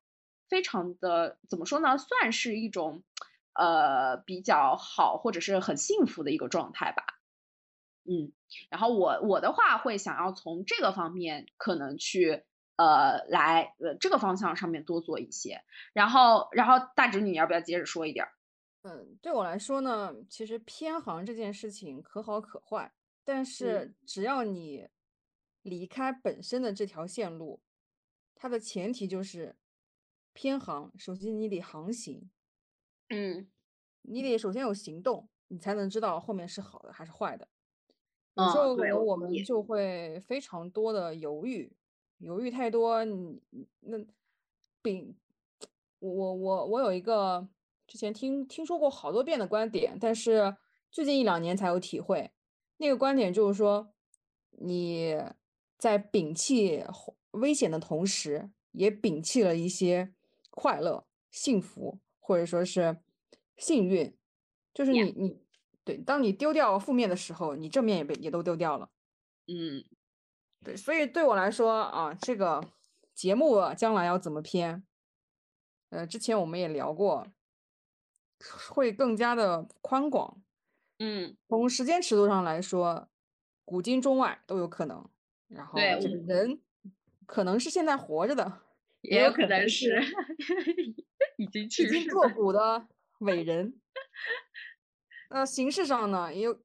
[0.48, 1.96] 非常的怎么说呢？
[1.96, 3.04] 算是一种。
[3.54, 7.04] 呃，比较好或者是很幸福的一个状态吧，
[8.06, 8.32] 嗯，
[8.70, 12.44] 然后我我的话会想要从这个方面可能去
[12.76, 15.60] 呃来呃这个方向上面多做一些，
[15.92, 18.26] 然后然后大侄女你要不要接着说一点？
[18.83, 22.93] 嗯，对我来说呢，其实偏航这件事情可好可坏，
[23.24, 24.89] 但是只要你
[25.62, 27.61] 离开本身的这条线路，
[28.35, 29.57] 它的前提就是
[30.33, 32.28] 偏航，首先你得航行。
[33.11, 33.49] 嗯，
[34.03, 37.47] 你得首先有行动，你才能知道后面是好的还是坏的。
[38.35, 38.74] 有时候
[39.05, 41.76] 我们就会非常多的犹豫，
[42.18, 43.41] 犹豫太多，你
[43.80, 43.99] 那
[44.80, 45.14] 并
[45.99, 47.47] 我我我我有一个
[47.93, 50.57] 之前听听说过好多遍的观点，但是
[50.90, 52.30] 最近一两年才有体会。
[52.78, 53.93] 那个观点就是说，
[54.53, 55.14] 你
[55.76, 56.82] 在摒弃
[57.32, 60.14] 危险的同时，也摒弃了一些
[60.49, 62.97] 快乐、幸福，或者说是
[63.59, 64.16] 幸运。
[64.72, 65.43] 就是你你
[65.84, 68.88] 对，当你丢掉负面的时候，你正面也被也都丢掉了。
[69.47, 69.84] 嗯，
[70.64, 72.72] 对，所以对我来说啊，这个
[73.14, 74.82] 节目将来要怎么编？
[75.90, 77.26] 呃，之前我们也聊过，
[78.68, 80.43] 会更加的宽广。
[80.99, 83.09] 嗯，从时间尺度上来说，
[83.64, 85.09] 古今中外都有可能。
[85.49, 86.61] 然后这个人
[87.26, 88.61] 可能是现在活着的，
[89.03, 90.74] 也有可能能是是
[91.36, 92.28] 已经已去世经作。
[92.30, 92.86] 古的
[93.18, 93.78] 伟人。
[95.30, 96.57] 那形式上呢，也有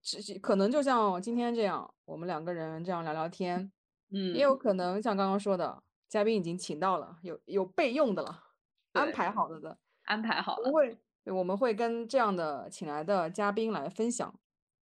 [0.42, 3.72] 可能就像今天这样，我们两个人这样聊聊天，
[4.12, 8.44] 嗯也有嗯，可能像刚刚说的，嘉宾已经请到了，有有备用的了，
[8.92, 9.78] 安，排好了的。
[10.04, 10.70] 安排好了。
[10.70, 10.98] 不会，
[11.28, 14.40] 对我们会跟这样的请来的嘉宾来分享。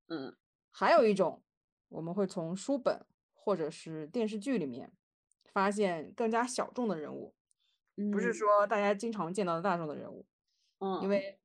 [0.09, 0.35] 嗯
[0.69, 1.41] 还有一种，
[1.89, 4.93] 我们会从书本或者是电视剧里面
[5.51, 7.33] 发现更加小众的人物，
[8.11, 10.27] 不是嗯说大家经常见到的大众的人物。
[10.77, 11.39] 嗯因嗯为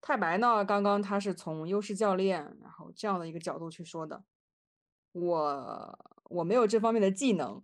[0.00, 4.22] 太白呢，刚刚他是从优势教练，然后这样的一个角度去说的。
[5.10, 7.60] 我我没有这方面的技能，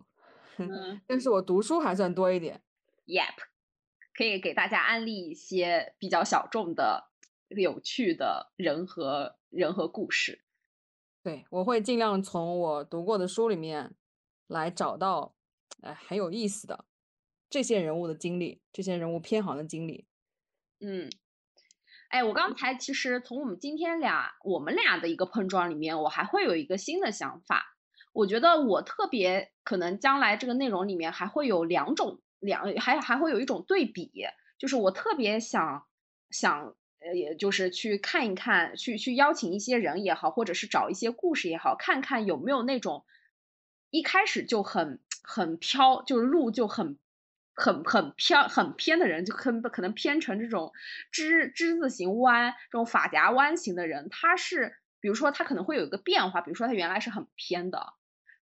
[0.57, 2.61] 嗯 但是我读书还算多一点。
[3.05, 3.37] ，Yep，
[4.17, 7.11] 可以给大家安利一些比较小众的、
[7.49, 10.43] 有趣的人和人和故事。
[11.21, 13.93] 对，我会尽量从我读过的书里面
[14.47, 15.35] 来找到，
[15.81, 16.85] 哎，很有意思的
[17.47, 20.07] 这些人物的经历，这些人物偏航的经历。
[20.79, 21.07] 嗯，
[22.09, 27.75] 哎，我刚才其实从我们今天俩我们俩的一个碰撞里面，我还会有一个新的想法。
[28.13, 34.11] 我觉得我特别可能将来这个内容里面还会有两种两还还会有一种对比，
[34.57, 35.85] 就是我特别想
[36.29, 43.05] 想呃，也就是去看一看，去去邀请一些人也好，或者是找一些故事也好，看看有没有那种
[43.91, 46.97] 一开始就很很飘，就是路就很
[47.53, 50.71] 很很偏很偏的人，就可可能偏成这种
[51.11, 57.93] 之之字形弯，这种发夹弯型的人，他是比如说他可能会有一个变化，比如说他原来是很偏的，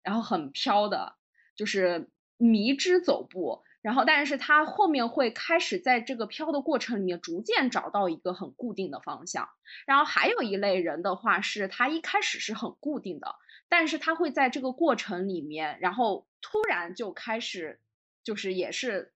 [0.02, 1.16] 然后很飘的，
[1.56, 3.62] 就是迷之走步。
[3.82, 9.48] 然后，但是他后面会开始在这个飘的过程里面，逐渐找到一个很固定的方向。
[9.86, 13.34] 然后还有一类人的话，是他一开始是很固定的，
[13.68, 17.80] 但是他会在这个过程里面，然后突然就开始，
[18.22, 19.12] 就是也是，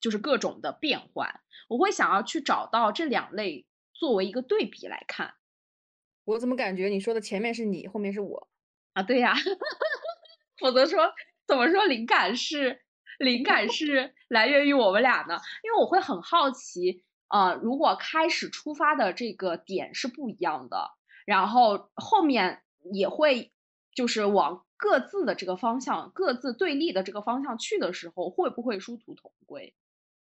[0.00, 1.40] 就是各种的变换。
[1.68, 5.34] 我会想要去找到这两类作为一个对比来看
[6.24, 8.48] 我怎么感觉你说的前面是你，后面是我？
[8.94, 9.34] 啊，对呀，
[10.58, 11.12] 否则说
[11.46, 12.80] 怎么说灵感是
[13.18, 15.38] 灵感是来源于我们俩呢？
[15.62, 20.92] 因为我会很好奇，呃，如果开始出发的这个点是不一样的，
[21.26, 22.62] 然后后面
[22.92, 23.52] 也会
[23.94, 29.74] 就是往各自的这个方向、各自对立的这个方向去的时候，会不会殊途同归？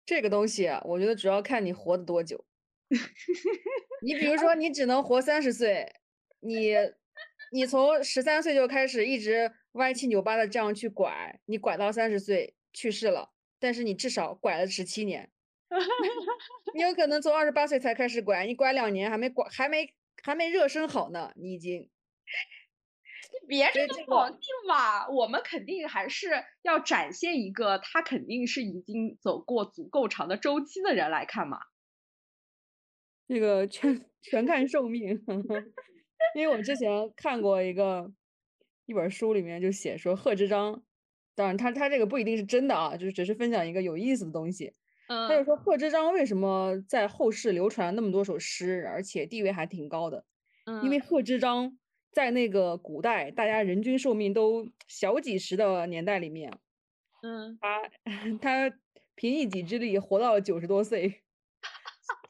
[0.06, 2.46] 这个东西啊，我觉得主要看你活得多久。
[4.04, 5.91] 你比如说，你只能活三十岁，
[6.39, 6.76] 你
[7.52, 15.32] 你从十三岁就开始一直歪七扭八的这样去拐，你拐到三十岁去世了，但是你至少拐了十七年。
[16.76, 21.90] 你有可能从二十八岁才开始拐，你拐两年还没拐，还没还没热身好呢，你已经。
[23.48, 26.28] 别所以这这么否定嘛，我们肯定还是
[26.64, 31.60] 要展现一个他肯定是已经走过足够长的周期的人来看嘛。
[33.28, 35.24] 这个全全看寿命，
[36.36, 38.12] 因为我之前看过一个
[38.86, 40.84] 一本书，里面就写说贺知章，
[41.36, 44.74] 当然他他这个不一定是真的啊，就是只是分享一个有意思的东西。
[45.08, 45.46] 他就嗯。
[45.46, 50.26] 说贺知章为什么在后世流传那么多首诗，而且地位还挺高的，
[50.82, 51.78] 因为嗯贺知章
[52.12, 56.52] 在那个古代大家人均寿命都小几十的年代里面，
[57.22, 57.82] 嗯，他
[58.42, 58.78] 他
[59.16, 61.22] 凭一己之力活到了九十多岁，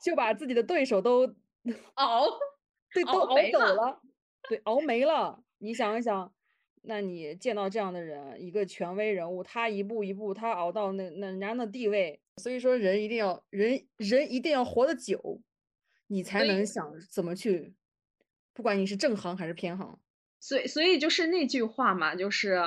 [0.04, 1.36] 就把自己的对手都
[1.96, 2.28] 熬
[2.94, 4.02] 对，都熬走了，
[4.50, 5.44] 对，熬没了。
[5.60, 6.35] 你想一想，
[6.88, 15.42] 那你见到这样的人，一个权威人物，他一步一步，他熬到那那人家那地位，所以说人一定要人人一定要活得久，
[16.08, 17.74] 你才能想怎么去，
[18.54, 20.00] 不管你是正行还是偏行。
[20.40, 22.60] 所以所以就是那句话嘛，就是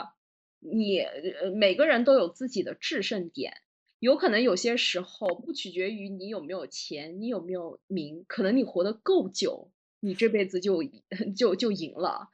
[0.58, 3.62] 你呃每个人都有自己的制胜点，
[4.00, 10.82] 有可能有些时候不取决于你有没有钱，你有没有名，可能你活得够久，你这辈子就
[11.36, 12.28] 就就赢了。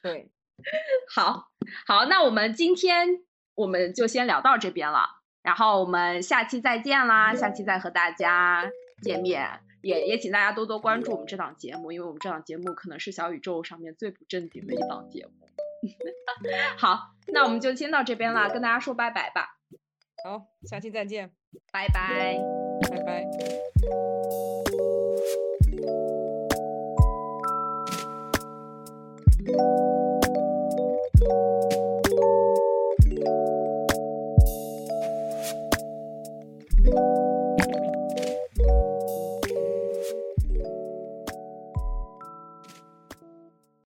[0.00, 0.30] 对，
[1.14, 1.48] 好，
[1.86, 3.08] 好，那我们今天
[3.54, 5.00] 我们就先聊到这边了，
[5.42, 8.70] 然后我们下期再见啦，下期再和大家
[9.02, 9.60] 见面。
[9.82, 15.46] 也也请大家多多关注我们这档节目，因为我们这档节目可能是小宇宙上面最不正经的一档节目。
[16.78, 19.58] 好，那我们就先到这边了，跟大家说拜拜吧。
[20.24, 21.30] 好，下期再见，
[21.70, 22.38] 拜拜，
[22.90, 23.26] 拜拜。